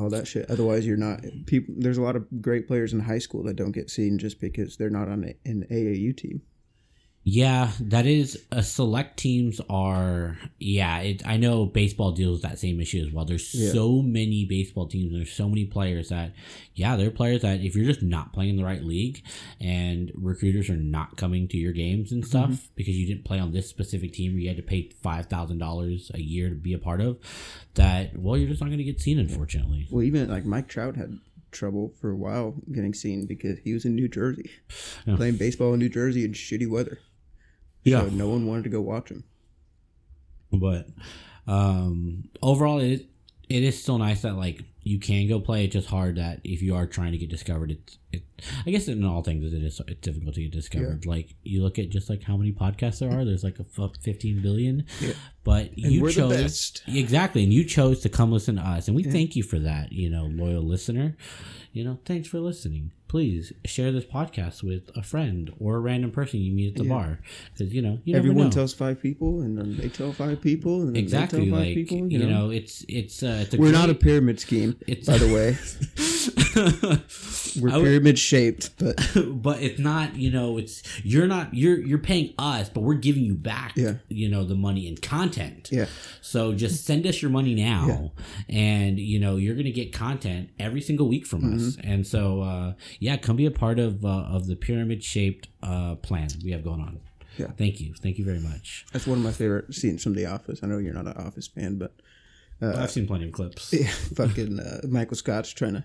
[0.00, 0.50] all that shit.
[0.50, 1.20] Otherwise, you're not.
[1.46, 4.40] People, there's a lot of great players in high school that don't get seen just
[4.40, 6.42] because they're not on an AAU team.
[7.26, 8.44] Yeah, that is.
[8.52, 10.36] Uh, select teams are.
[10.58, 13.24] Yeah, it, I know baseball deals with that same issue as well.
[13.24, 13.72] There's Yeah.
[13.72, 15.10] so many baseball teams.
[15.10, 16.34] And there's so many players that,
[16.74, 19.22] yeah, there are players that if you're just not playing in the right league,
[19.58, 22.66] and recruiters are not coming to your games and stuff Mm-hmm.
[22.76, 25.56] because you didn't play on this specific team, or you had to pay five thousand
[25.58, 27.16] dollars a year to be a part of.
[27.74, 29.88] That well, you're just not going to get seen, unfortunately.
[29.90, 31.18] Well, even like Mike Trout had
[31.52, 34.50] trouble for a while getting seen because he was in New Jersey,
[35.06, 35.16] Yeah.
[35.16, 36.98] playing baseball in New Jersey in shitty weather.
[37.84, 38.00] Yeah.
[38.00, 39.24] So no one wanted to go watch him.
[40.52, 40.86] but
[41.46, 43.06] um overall it
[43.48, 45.64] it is still nice that like you can go play.
[45.64, 48.22] It's just hard that if you are trying to get discovered it's it
[48.66, 51.06] i guess in all things it is it's difficult to get discovered.
[51.06, 53.64] Like you look at just like how many podcasts there are there's like a
[54.00, 55.12] fifteen billion, Yeah.
[55.42, 56.82] but you we're the chose best.
[56.86, 57.44] exactly.
[57.44, 58.86] And you chose to come listen to us.
[58.88, 61.16] And we thank you for that you know loyal listener.
[61.72, 66.10] You know thanks for listening please share this podcast with a friend or a random
[66.10, 66.88] person you meet at the Yeah.
[66.96, 67.20] bar
[67.52, 68.50] because you know you Everyone know.
[68.50, 71.66] tells five people, and then they tell five people, and then exactly they tell five
[71.68, 72.10] like people.
[72.12, 75.32] you, know, it's it's uh it's a we're not a pyramid scheme, It's- by the
[75.36, 75.56] way.
[77.60, 78.96] We're pyramid shaped, but
[79.42, 83.22] but it's not you know it's you're not you're you're paying us but we're giving
[83.24, 83.94] you back Yeah.
[84.08, 85.86] you know the money and content yeah,
[86.20, 88.12] so just send us your money now
[88.48, 91.88] and you know you're gonna get content every single week from us Mm-hmm.
[91.90, 95.94] and so uh yeah come be a part of uh, of the pyramid shaped uh
[95.96, 96.98] plan we have going on
[97.38, 97.48] Yeah.
[97.56, 100.60] thank you thank you very much that's one of my favorite scenes from The Office.
[100.62, 101.92] I know you're not an Office fan, but
[102.62, 105.84] i've seen plenty of clips yeah, fucking uh, Michael Scott's trying to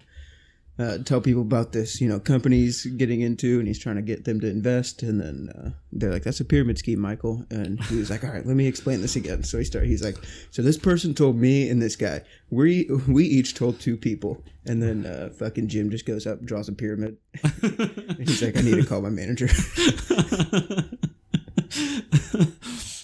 [0.79, 4.23] uh, tell people about this, you know, companies getting into, and he's trying to get
[4.23, 7.97] them to invest, and then uh, they're like, "That's a pyramid scheme, Michael." And he
[7.97, 9.89] was like, "All right, let me explain this again." So he started.
[9.89, 10.15] He's like,
[10.51, 14.81] "So this person told me and this guy, we we each told two people." And
[14.81, 17.17] then uh, fucking Jim just goes up, draws a pyramid.
[17.61, 19.49] and he's like, "I need to call my manager."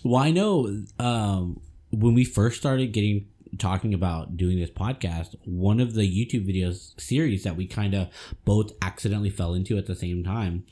[0.04, 1.60] well, I know um,
[1.92, 7.00] when we first started getting talking about doing this podcast, one of the YouTube videos
[7.00, 8.10] series that we kind of
[8.44, 10.66] both accidentally fell into at the same time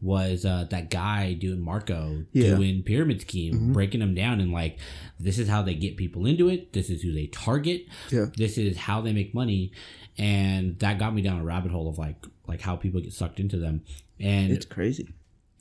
[0.00, 2.54] was uh, that guy doing Marco Yeah.
[2.54, 4.78] doing pyramid scheme, breaking them down and like
[5.18, 6.72] this is how they get people into it.
[6.72, 7.86] This is who they target.
[8.10, 8.26] Yeah.
[8.36, 9.72] This is how they make money,
[10.16, 13.40] and that got me down a rabbit hole of like like how people get sucked
[13.40, 13.82] into them.
[14.20, 15.08] And it's crazy.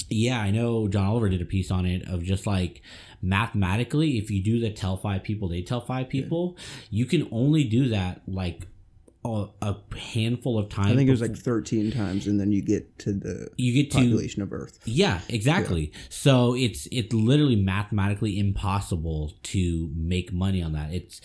[0.10, 2.82] yeah, I know John Oliver did a piece on it of just like
[3.22, 6.58] mathematically, if you do the tell five people, they tell five people,
[6.90, 8.68] you can only do that like
[9.62, 10.92] a, handful of times.
[10.92, 13.92] I think it was like 13 times, and then you get to the you get
[13.92, 14.80] to population of Earth.
[14.86, 15.92] yeah, exactly.
[16.10, 20.94] So it's it's literally mathematically impossible to make money on that.
[20.94, 21.20] It's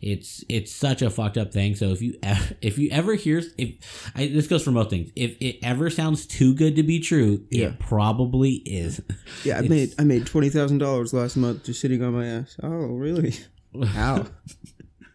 [0.00, 1.74] it's it's such a fucked up thing.
[1.76, 2.18] So if you
[2.60, 6.26] if you ever hear if I, this goes for most things, if it ever sounds
[6.26, 7.66] too good to be true, Yeah.
[7.68, 9.00] it probably is.
[9.44, 12.26] Yeah, I It's- made I made twenty thousand dollars last month just sitting on my
[12.26, 12.56] ass.
[12.62, 13.34] Oh, really?
[13.86, 14.26] How?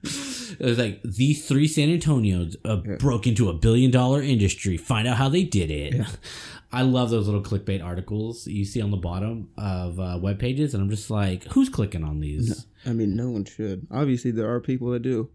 [0.60, 4.78] It was like these three San Antonios uh, broke into a billion dollar industry.
[4.78, 6.06] Find out how they did it.
[6.74, 10.74] I love those little clickbait articles you see on the bottom of uh, web pages,
[10.74, 12.66] and I'm just like, who's clicking on these?
[12.86, 13.88] I mean, no one should.
[13.92, 15.30] Obviously, there are people that do.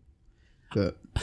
[0.75, 0.97] but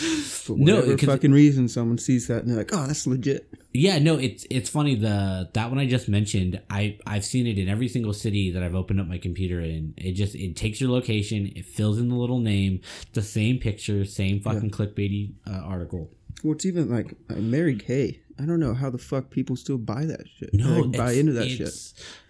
[0.00, 3.46] for No, whatever 'cause- fucking reason, someone sees that and they're like, "Oh, that's legit."
[3.72, 6.60] Yeah, no, it's it's funny the that one I just mentioned.
[6.70, 9.94] I I've seen it in every single city that I've opened up my computer in.
[9.96, 12.80] It just it takes your location, it fills in the little name,
[13.12, 16.10] the same picture, same fucking clickbaity uh, article.
[16.42, 18.20] it's even like Mary Kay?
[18.38, 20.54] I don't know how the fuck people still buy that shit.
[20.54, 21.68] No, like, buy into that shit.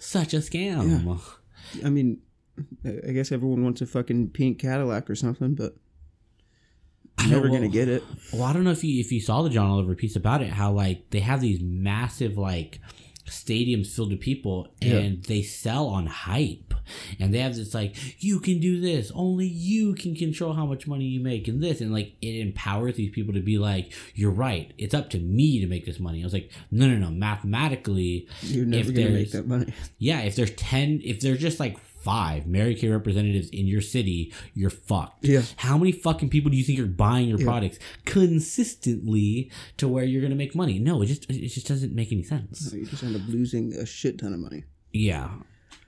[0.00, 1.20] Such a scam.
[1.84, 2.18] I mean,
[2.84, 5.76] I guess everyone wants a fucking pink Cadillac or something, but
[7.22, 8.04] you're never know, gonna get it.
[8.32, 10.50] Well, I don't know if you if you saw the John Oliver piece about it,
[10.50, 12.80] how like they have these massive like
[13.28, 16.74] stadiums filled with people and they sell on hype.
[17.20, 20.88] And they have this like, you can do this, only you can control how much
[20.88, 24.32] money you make and this and like it empowers these people to be like, You're
[24.32, 26.20] right, it's up to me to make this money.
[26.20, 29.72] I was like, No no no, mathematically You're never gonna make that money.
[29.98, 34.32] yeah, if there's ten if there's just like five Mary Kay representatives in your city,
[34.54, 35.24] you're fucked.
[35.24, 35.42] Yeah.
[35.56, 37.44] How many fucking people do you think are buying your Yeah.
[37.46, 40.78] products consistently to where you're gonna make money?
[40.78, 42.70] No, it just it just doesn't make any sense.
[42.70, 44.64] So you just end up losing a shit ton of money.
[44.92, 45.30] Yeah.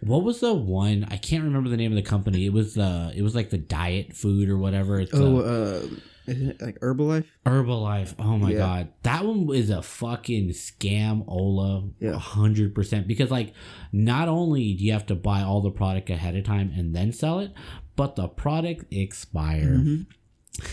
[0.01, 1.07] What was the one?
[1.11, 2.45] I can't remember the name of the company.
[2.45, 5.01] It was the it was like the diet food or whatever.
[5.01, 5.87] It's Oh, uh, uh,
[6.27, 7.25] isn't it like Herbalife?
[7.47, 8.15] Herbalife.
[8.19, 8.59] Oh my Yeah.
[8.59, 11.89] god, that one is a fucking scam, Ola.
[12.01, 12.19] Yeah.
[12.19, 13.07] hundred percent.
[13.09, 13.53] Because like,
[13.93, 17.13] not only do you have to buy all the product ahead of time and then
[17.13, 17.53] sell it,
[17.97, 19.77] but the product expire.
[19.79, 20.07] Mhm.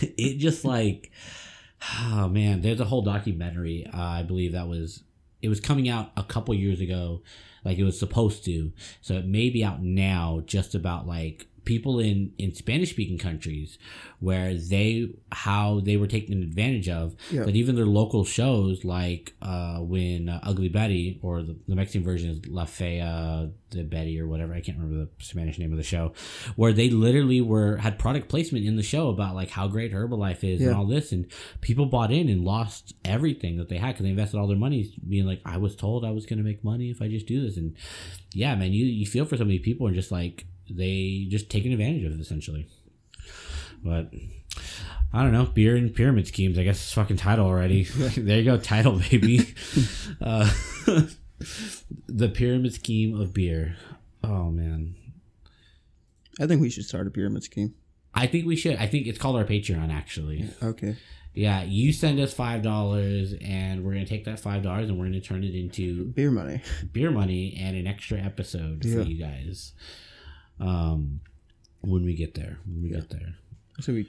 [0.16, 1.10] it just like,
[2.00, 3.86] oh man, there's a whole documentary.
[3.92, 5.02] Uh, I believe that was
[5.42, 7.22] it was coming out a couple years ago,
[7.64, 8.72] like it was supposed to.
[9.00, 13.78] So it may be out now, just about like people in in Spanish speaking countries
[14.18, 17.14] where they how they were taken advantage of.
[17.30, 17.44] Yeah.
[17.44, 22.04] that even their local shows like uh when uh, Ugly Betty or the, the Mexican
[22.04, 25.78] version is La Fea de Betty or whatever I can't remember the Spanish name of
[25.78, 26.12] the show
[26.56, 30.42] where they literally were had product placement in the show about like how great Herbalife
[30.44, 31.12] is and all this.
[31.12, 31.26] And
[31.60, 34.92] people bought in and lost everything that they had because they invested all their money
[35.08, 37.42] being like I was told I was going to make money if I just do
[37.42, 37.56] this.
[37.56, 37.76] And
[38.34, 41.50] yeah man you you feel for some of these people and just like they just
[41.50, 42.66] taking advantage of it essentially
[43.84, 44.10] but
[45.12, 47.82] I don't know beer and pyramid schemes I guess it's fucking title already
[48.16, 49.54] there you go title baby
[50.20, 50.50] uh,
[52.08, 53.76] the pyramid scheme of beer
[54.24, 54.94] oh man
[56.40, 57.74] I think we should start a pyramid scheme.
[58.14, 60.96] I think we should I think it's called our Patreon actually Okay.
[61.32, 65.04] Yeah, you send us five dollars, and we're gonna take that five dollars and we're
[65.04, 66.60] gonna turn it into Beer money.
[66.92, 68.94] beer money and an extra episode Yeah.
[68.96, 69.72] for you guys.
[70.60, 71.20] Um,
[71.82, 73.34] when we get there, when we get there.
[73.80, 74.06] So we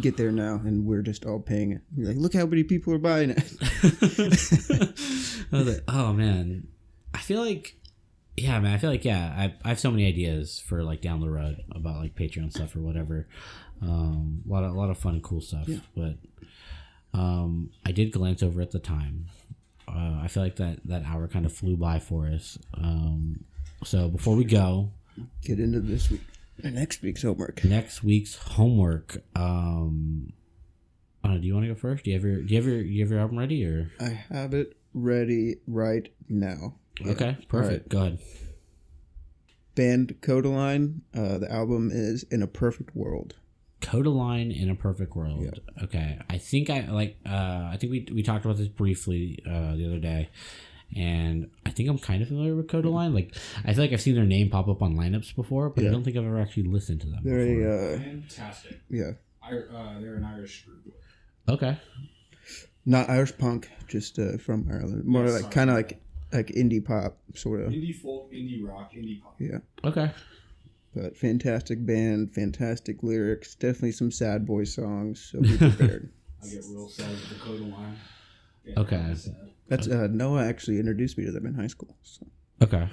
[0.00, 1.82] get there now and we're just all paying it.
[1.94, 3.38] We're like, look how many people are buying it.
[5.52, 6.68] I was like, oh man,
[7.12, 7.74] I feel like,
[8.36, 11.20] yeah, man, I feel like, yeah, I, I have so many ideas for like down
[11.20, 13.26] the road about like Patreon stuff or whatever.
[13.82, 15.78] Um, a lot of a lot of fun and cool stuff, Yeah.
[15.94, 16.14] but
[17.12, 19.26] um, I did glance over at the time.
[19.86, 22.58] Uh, I feel like that that hour kind of flew by for us.
[22.74, 23.44] Um,
[23.84, 24.90] so before we go,
[25.42, 26.20] Get into this week.
[26.62, 27.64] Next week's homework.
[27.64, 29.22] next week's homework.
[29.36, 30.32] Um,
[31.22, 32.04] uh, do you want to go first?
[32.04, 33.90] Do you have your do you have your you have your album ready or?
[34.00, 36.74] I have it ready right now.
[37.00, 37.12] Yeah.
[37.12, 37.88] Okay, perfect.
[37.88, 38.18] Go ahead.
[39.74, 41.02] Band Kodaline.
[41.14, 43.34] Uh, the album is In a Perfect World.
[43.80, 45.60] Kodaline in a perfect world.
[45.84, 47.16] Okay, I think I like.
[47.24, 50.30] Uh, I think we we talked about this briefly uh, the other day,
[50.96, 53.14] and I think I'm kind of familiar with Kodaline.
[53.14, 53.34] Like,
[53.64, 56.02] I feel like I've seen their name pop up on lineups before, but I don't
[56.04, 57.20] think I've ever actually listened to them.
[57.22, 57.68] They're before.
[57.70, 58.80] a, uh, Fantastic.
[58.90, 59.10] yeah,
[59.42, 60.94] I, uh, they're an Irish group.
[61.48, 61.76] okay.
[62.86, 65.04] not Irish punk, just uh, from Ireland.
[65.04, 66.00] More Yeah, like kind of like
[66.32, 67.72] like indie pop sort of.
[67.72, 69.34] Indie folk, indie rock, indie pop.
[69.38, 70.10] Yeah, Okay.
[70.94, 73.54] but fantastic band, fantastic lyrics.
[73.54, 75.30] Definitely some sad boy songs.
[75.32, 76.10] So be prepared.
[76.42, 77.94] I get real sad with the Kodaline.
[77.94, 77.94] Yeah,
[78.76, 79.14] Okay.
[79.68, 81.96] That's uh, Noah actually introduced me to them in high school.
[82.02, 82.26] So.
[82.62, 82.88] Okay.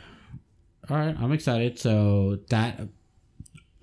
[0.89, 1.79] All right, I'm excited.
[1.79, 2.79] So that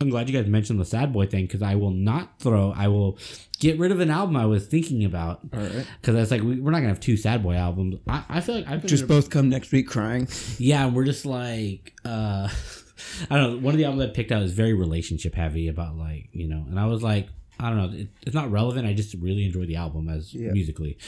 [0.00, 2.72] I'm glad you guys mentioned the sad boy thing because I will not throw.
[2.76, 3.18] I will
[3.58, 6.60] get rid of an album I was thinking about All right, because it's like we,
[6.60, 7.96] we're not gonna have two sad boy albums.
[8.08, 10.28] I, I feel like I've just both come next week crying.
[10.58, 12.48] Yeah, we're just like uh
[13.30, 15.96] I don't know, one of the albums I picked out is very relationship heavy about
[15.96, 17.28] like, you know, and I was like,
[17.58, 18.86] I don't know, it, it's not relevant.
[18.86, 20.52] I just really enjoy the album as Yeah.
[20.52, 20.98] musically.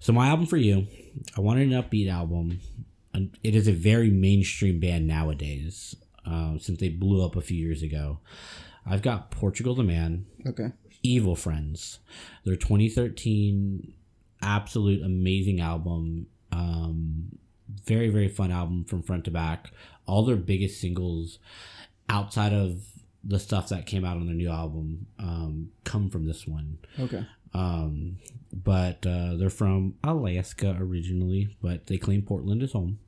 [0.00, 0.86] So my album for you,
[1.36, 2.60] I wanted an upbeat album.
[3.42, 7.82] It is a very mainstream band nowadays, um, since they blew up a few years
[7.82, 8.20] ago.
[8.86, 10.68] I've got Portugal the Man, Okay,
[11.02, 11.98] Evil Friends.
[12.44, 13.92] Their 2013
[14.40, 16.26] absolute amazing album.
[16.52, 17.38] Um,
[17.84, 19.72] very very fun album from front to back.
[20.06, 21.38] All their biggest singles
[22.08, 22.82] outside of
[23.24, 26.78] the stuff that came out on their new album um, come from this one.
[26.98, 27.26] Okay.
[27.54, 28.18] Um,
[28.52, 32.98] but uh, they're from Alaska originally, but they claim Portland is home.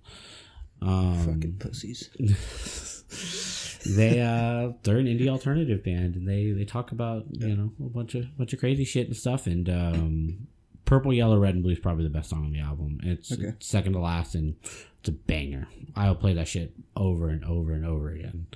[0.82, 2.08] Um, Fucking pussies.
[3.96, 7.88] they uh they're an indie alternative band and they they talk about you know a
[7.88, 10.46] bunch of bunch of crazy shit and stuff and um
[10.84, 13.46] purple yellow red and blue is probably the best song on the album it's, Okay.
[13.48, 14.54] it's second to last and
[15.00, 15.66] it's a banger
[15.96, 18.46] i'll play that shit over and over and over again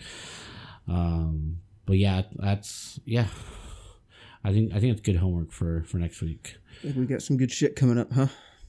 [0.88, 1.56] um
[1.86, 3.26] but yeah that's yeah
[4.44, 7.50] i think i think it's good homework for for next week we got some good
[7.50, 8.26] shit coming up, huh?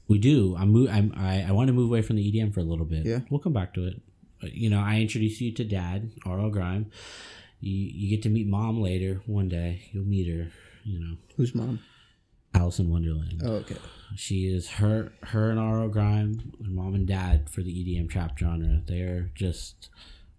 [0.08, 0.56] we do.
[0.56, 0.72] I'm.
[0.72, 1.12] Mo- I'm.
[1.16, 3.04] I, I want to move away from the EDM for a little bit.
[3.04, 3.20] Yeah.
[3.30, 4.00] We'll come back to it.
[4.42, 6.50] You know, I introduced you to Dad, R.L.
[6.50, 6.90] Grime.
[7.60, 9.88] You you get to meet Mom later one day.
[9.92, 10.50] You'll meet her.
[10.84, 11.80] You know, Who's mom?
[12.54, 13.42] Alice in Wonderland.
[13.44, 13.76] Oh, okay.
[14.14, 15.12] She is her.
[15.24, 15.88] Her and R.L.
[15.88, 18.82] Grime, their mom and dad for the EDM trap genre.
[18.86, 19.90] They're just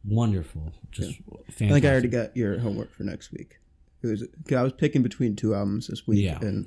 [0.05, 0.71] wonderful.
[0.89, 1.17] Just
[1.49, 1.67] fantastic.
[1.67, 3.57] I think I already got your homework for next week.
[4.07, 6.39] It was 'cause I was picking between two albums this week, Yeah.
[6.41, 6.65] and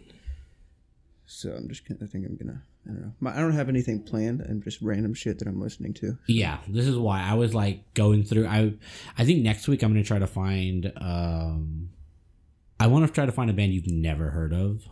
[1.26, 2.00] so I'm just gonna.
[2.02, 2.62] I think I'm gonna.
[2.86, 3.12] I don't know.
[3.20, 4.40] My, I don't have anything planned.
[4.40, 6.16] I'm just random shit that I'm listening to.
[6.28, 8.72] yeah this is why i was like going through i
[9.18, 11.90] i think next week i'm gonna try to find um
[12.78, 14.82] i want to try to find a band you've never heard of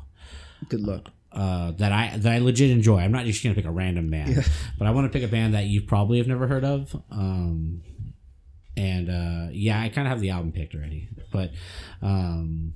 [0.69, 1.11] Good luck.
[1.33, 4.37] uh that i that i legit enjoy i'm not just gonna pick a random band
[4.37, 4.43] Yeah.
[4.79, 7.83] but i want to pick a band that you probably have never heard of um
[8.79, 11.51] and uh yeah i kind of have the album picked already but
[12.03, 12.75] um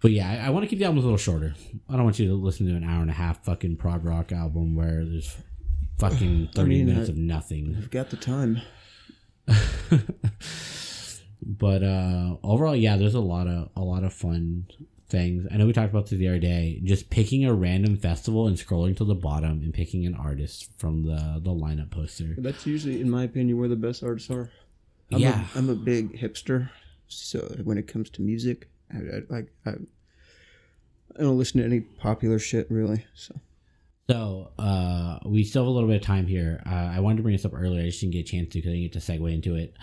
[0.00, 1.54] but yeah, I, I want to keep the albums a little shorter.
[1.88, 4.32] I don't want you to listen to an hour and a half fucking prog rock
[4.32, 5.36] album where there's
[6.00, 7.76] fucking I thirty mean, minutes I- of nothing.
[7.78, 8.60] I've got the time.
[11.44, 14.66] but uh overall yeah there's a lot of a lot of fun
[15.08, 18.46] things i know we talked about this the other day just picking a random festival
[18.46, 22.66] and scrolling to the bottom and picking an artist from the the lineup poster That's
[22.66, 24.50] usually, in my opinion, where the best artists are.
[25.12, 25.44] I'm Yeah.
[25.54, 26.70] A, I'm a big hipster,
[27.08, 31.80] so when it comes to music, I, I like I, I don't listen to any
[31.80, 33.04] popular shit really.
[33.14, 33.34] So
[34.10, 37.22] so uh we still have a little bit of time here uh, i wanted to
[37.22, 39.00] bring this up earlier i just didn't get a chance to because i didn't get
[39.00, 39.74] to segue into it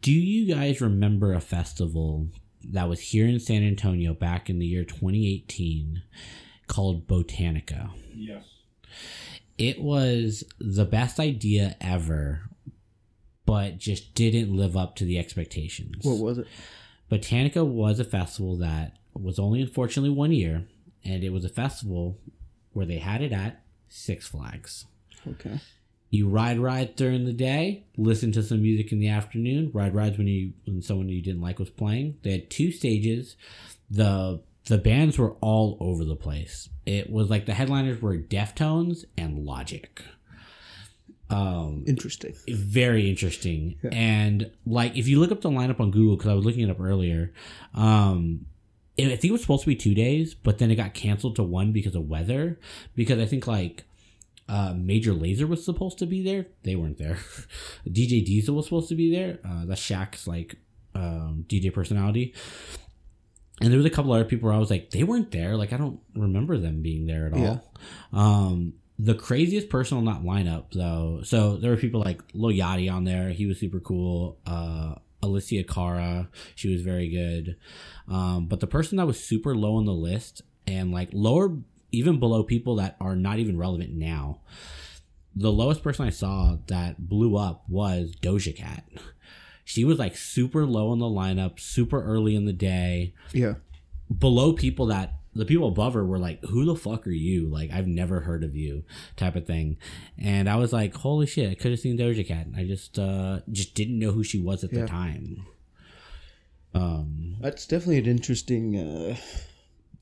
[0.00, 2.28] do you guys remember a festival
[2.70, 6.02] that was here in san antonio back in the year 2018
[6.68, 8.44] called botanica Yes.
[9.58, 12.42] it was the best idea ever,
[13.46, 16.04] but just didn't live up to the expectations.
[16.04, 16.46] what was it?
[17.10, 20.66] Botanica was a festival that was only unfortunately one year,
[21.04, 22.18] and it was a festival
[22.72, 24.86] where they had it at Six Flags.
[25.28, 25.60] Okay.
[26.08, 29.70] You ride rides during the day, listen to some music in the afternoon.
[29.72, 32.18] Ride rides when you when someone you didn't like was playing.
[32.22, 33.36] They had two stages.
[33.90, 36.68] the The bands were all over the place.
[36.86, 40.02] It was like the headliners were Deftones and Logic.
[41.32, 42.34] Um, Interesting.
[42.48, 43.76] very interesting.
[43.82, 43.90] Yeah.
[43.92, 46.70] And like, if you look up the lineup on Google, because I was looking it
[46.70, 47.32] up earlier,
[47.74, 48.46] um,
[48.96, 51.36] it, I think it was supposed to be two days, but then it got canceled
[51.36, 52.58] to one because of weather.
[52.94, 53.84] Because I think like
[54.48, 57.18] uh, Major Lazer was supposed to be there, they weren't there.
[57.88, 59.38] DJ Diesel was supposed to be there.
[59.44, 60.56] Uh, that's Shaq's like
[60.94, 62.34] um, DJ personality.
[63.60, 65.56] And there was a couple other people where I was like, they weren't there.
[65.56, 67.40] Like I don't remember them being there at all.
[67.40, 67.58] Yeah.
[68.12, 72.92] Um, the craziest person on that lineup, though, so there were people like Lil Yachty
[72.92, 73.30] on there.
[73.30, 74.38] He was super cool.
[74.46, 77.56] Uh, Alessia Cara, she was very good.
[78.08, 81.56] Um, but the person that was super low on the list and like lower,
[81.90, 84.40] even below people that are not even relevant now,
[85.34, 88.84] the lowest person I saw that blew up was Doja Cat.
[89.64, 93.54] She was like super low on the lineup, super early in the day Yeah.
[94.16, 97.48] below people that the people above her were like, "Who the fuck are you?
[97.48, 98.84] Like, I've never heard of you,"
[99.16, 99.78] type of thing.
[100.18, 101.50] And I was like, "Holy shit!
[101.50, 102.48] I could have seen Doja Cat.
[102.56, 104.82] I just uh just didn't know who she was at Yeah.
[104.82, 105.46] the time."
[106.74, 109.16] Um, That's definitely an interesting uh,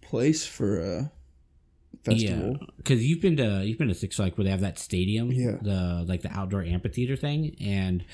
[0.00, 1.12] place for a
[2.04, 2.56] festival.
[2.60, 5.30] yeah, because you've been to you've been to Six Flags where they have that stadium,
[5.32, 5.56] Yeah.
[5.60, 8.04] the like the outdoor amphitheater thing, and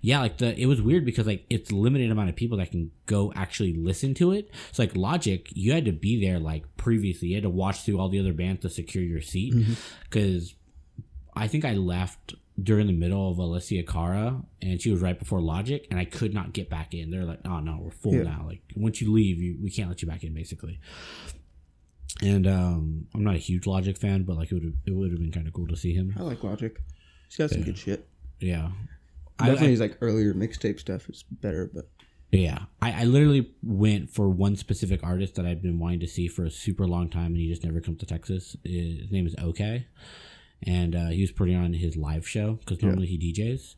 [0.00, 2.90] yeah, like the it was weird because like it's limited amount of people that can
[3.06, 4.50] go actually listen to it.
[4.72, 7.28] So like Logic, you had to be there like previously.
[7.28, 9.74] You had to watch through all the other bands to secure your seat mm-hmm.
[10.04, 10.54] because
[11.34, 15.42] I think I left during the middle of Alessia Cara and she was right before
[15.42, 17.10] Logic and I could not get back in.
[17.10, 18.22] They're like, oh no, we're full Yeah.
[18.22, 18.44] now.
[18.46, 20.80] Like once you leave, you, we can't let you back in basically.
[22.22, 25.20] And um, I'm not a huge Logic fan, but like it would it would have
[25.20, 26.14] been kind of cool to see him.
[26.18, 26.76] I like Logic.
[27.28, 27.64] He's got some Yeah.
[27.66, 28.08] good shit.
[28.40, 28.70] Yeah.
[29.38, 31.88] I- Definitely I- his like earlier mixtape stuff is better, but
[32.32, 36.26] Yeah, I, I literally went for one specific artist that I've been wanting to see
[36.28, 38.56] for a super long time, and he just never comes to Texas.
[38.64, 39.86] His name is OK,
[40.62, 42.88] and uh, he was putting on his live show because Yeah.
[42.88, 43.74] normally he DJs,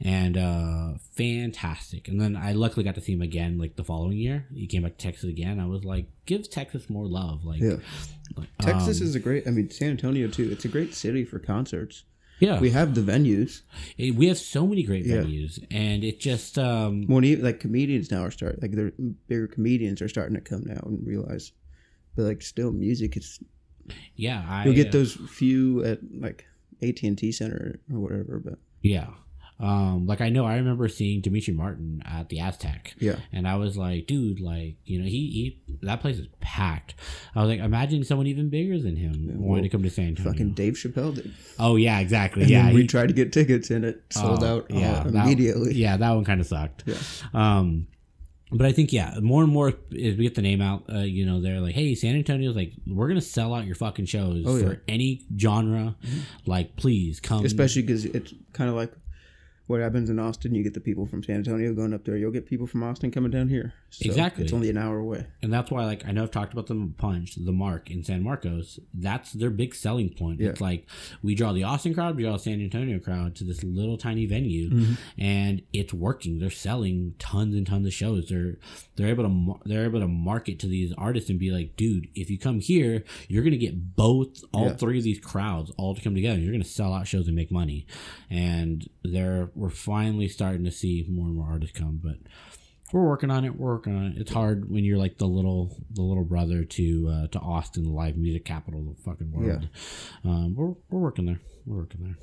[0.00, 2.08] and uh, fantastic.
[2.08, 4.46] And then I luckily got to see him again like the following year.
[4.54, 5.58] He came back to Texas again.
[5.60, 7.44] I was like, give Texas more love.
[7.44, 7.76] Like, Yeah.
[8.36, 9.46] like, Texas um, is a great.
[9.46, 10.48] I mean, San Antonio too.
[10.50, 12.04] It's a great city for concerts.
[12.38, 12.58] yeah.
[12.60, 13.62] We have the venues.
[13.98, 15.16] we have so many great Yeah.
[15.16, 18.92] venues, and it just um, When even, like comedians now are starting like they're
[19.28, 21.52] bigger comedians are starting to come now and realize,
[22.16, 23.40] but like still music is
[24.16, 24.44] yeah.
[24.48, 26.46] I you'll get uh, those few at like
[26.82, 28.40] AT and T Center or whatever.
[28.44, 29.08] But Yeah.
[29.58, 32.94] Um, like I know I remember seeing Demetri Martin at the Aztec.
[32.98, 36.94] yeah, And I was like, dude, like, you know, he, he that place is packed.
[37.34, 39.90] I was like, imagine someone even bigger than him Yeah, wanting well, to come to
[39.90, 40.32] San Antonio.
[40.32, 41.34] fucking Dave Chappelle did.
[41.58, 42.40] oh yeah, exactly.
[42.44, 42.72] And yeah.
[42.72, 45.74] we he- tried to get tickets and it sold oh, out uh, yeah, that- immediately.
[45.74, 46.84] yeah, that one kind of sucked.
[46.86, 46.96] Yeah.
[47.34, 47.86] Um,
[48.52, 51.24] but I think yeah, more and more as we get the name out, uh, you
[51.26, 54.58] know, they're like, hey, San Antonio's like, we're gonna sell out your fucking shows Oh,
[54.58, 54.72] for yeah.
[54.72, 54.80] Mm-hmm.
[54.88, 55.96] any genre.
[56.46, 57.44] Like, please come.
[57.44, 58.92] especially because it's kind of like
[59.70, 60.54] what happens in Austin.
[60.54, 62.16] You get the people from San Antonio going up there.
[62.16, 63.72] You'll get people from Austin coming down here.
[63.90, 64.44] So Exactly.
[64.44, 65.26] It's only an hour away.
[65.42, 68.04] and that's why like i know i've talked about them a punch the Marc in
[68.04, 70.50] san marcos that's their big selling point Yeah.
[70.50, 70.86] it's like
[71.22, 74.26] we draw the austin crowd we draw the san antonio crowd to this little tiny
[74.26, 74.92] venue Mm-hmm.
[75.18, 78.58] and it's working they're selling tons and tons of shows they're
[78.96, 82.30] they're able to they're able to market to these artists and be like dude if
[82.30, 84.76] you come here you're gonna get both all Yeah.
[84.76, 87.50] three of these crowds all to come together you're gonna sell out shows and make
[87.50, 87.86] money
[88.28, 92.16] and they're we're finally starting to see more and more artists come but
[92.92, 93.56] we're working on it.
[93.56, 94.14] We're working on it.
[94.16, 97.90] It's hard when you're like the little the little brother to uh, to Austin, the
[97.90, 99.68] live music capital of the fucking world.
[100.24, 101.40] Um, we're we're working there.
[101.66, 102.18] We're working there.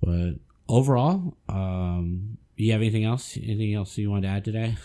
[0.00, 3.36] But overall, um, you have anything else?
[3.36, 4.76] Anything else you want to add today?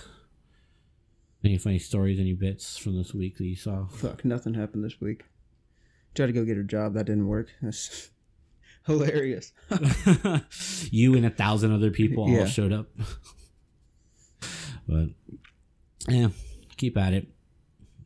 [1.43, 2.19] Any funny stories?
[2.19, 3.85] Any bits from this week that you saw?
[3.87, 5.25] Fuck, nothing happened this week.
[6.13, 6.93] Tried to go get a job.
[6.93, 7.49] That didn't work.
[7.61, 8.10] That's
[8.85, 9.53] hilarious.
[10.91, 12.87] you and a thousand other people all showed up.
[14.87, 15.09] but
[16.07, 16.29] yeah,
[16.77, 17.27] keep at it.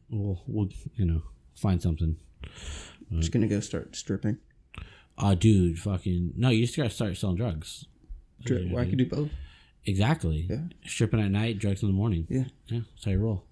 [0.10, 1.22] We'll we'll you know
[1.56, 2.18] find something.
[3.12, 4.38] Just gonna go start stripping.
[5.18, 7.86] Uh dude, fucking no, you just gotta start selling drugs.
[8.44, 9.30] Dri- well, I could do both.
[9.86, 10.48] Exactly.
[10.50, 10.62] Yeah.
[10.86, 12.28] Stripping at night, drugs in the morning.
[12.30, 12.46] Yeah.
[12.68, 13.46] Yeah, that's how you roll.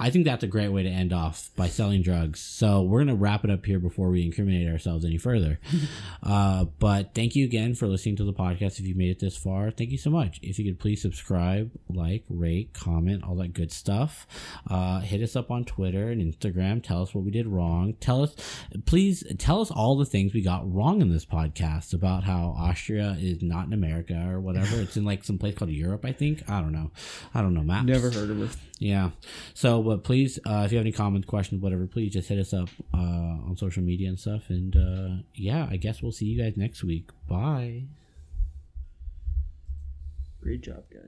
[0.00, 2.40] I think that's a great way to end off by selling drugs.
[2.40, 5.60] So we're gonna wrap it up here before we incriminate ourselves any further.
[6.22, 8.80] uh, but thank you again for listening to the podcast.
[8.80, 10.40] If you made it this far, thank you so much.
[10.42, 14.26] If you could please subscribe, like, rate, comment, all that good stuff.
[14.68, 16.82] Uh, hit us up on Twitter and Instagram.
[16.82, 17.92] Tell us what we did wrong.
[18.00, 18.34] Tell us,
[18.86, 23.18] please tell us all the things we got wrong in this podcast about how Austria
[23.20, 24.80] is not in America or whatever.
[24.80, 26.48] it's in like some place called Europe, I think.
[26.48, 26.90] I don't know.
[27.34, 27.86] I don't know maps.
[27.86, 28.56] Never heard of it.
[28.78, 29.10] Yeah.
[29.52, 32.54] So, but please, uh, if you have any comments, questions, whatever, please just hit us
[32.54, 34.48] up uh, on social media and stuff.
[34.48, 37.10] And uh, yeah, I guess we'll see you guys next week.
[37.28, 37.86] Bye.
[40.40, 40.98] Great job, guys.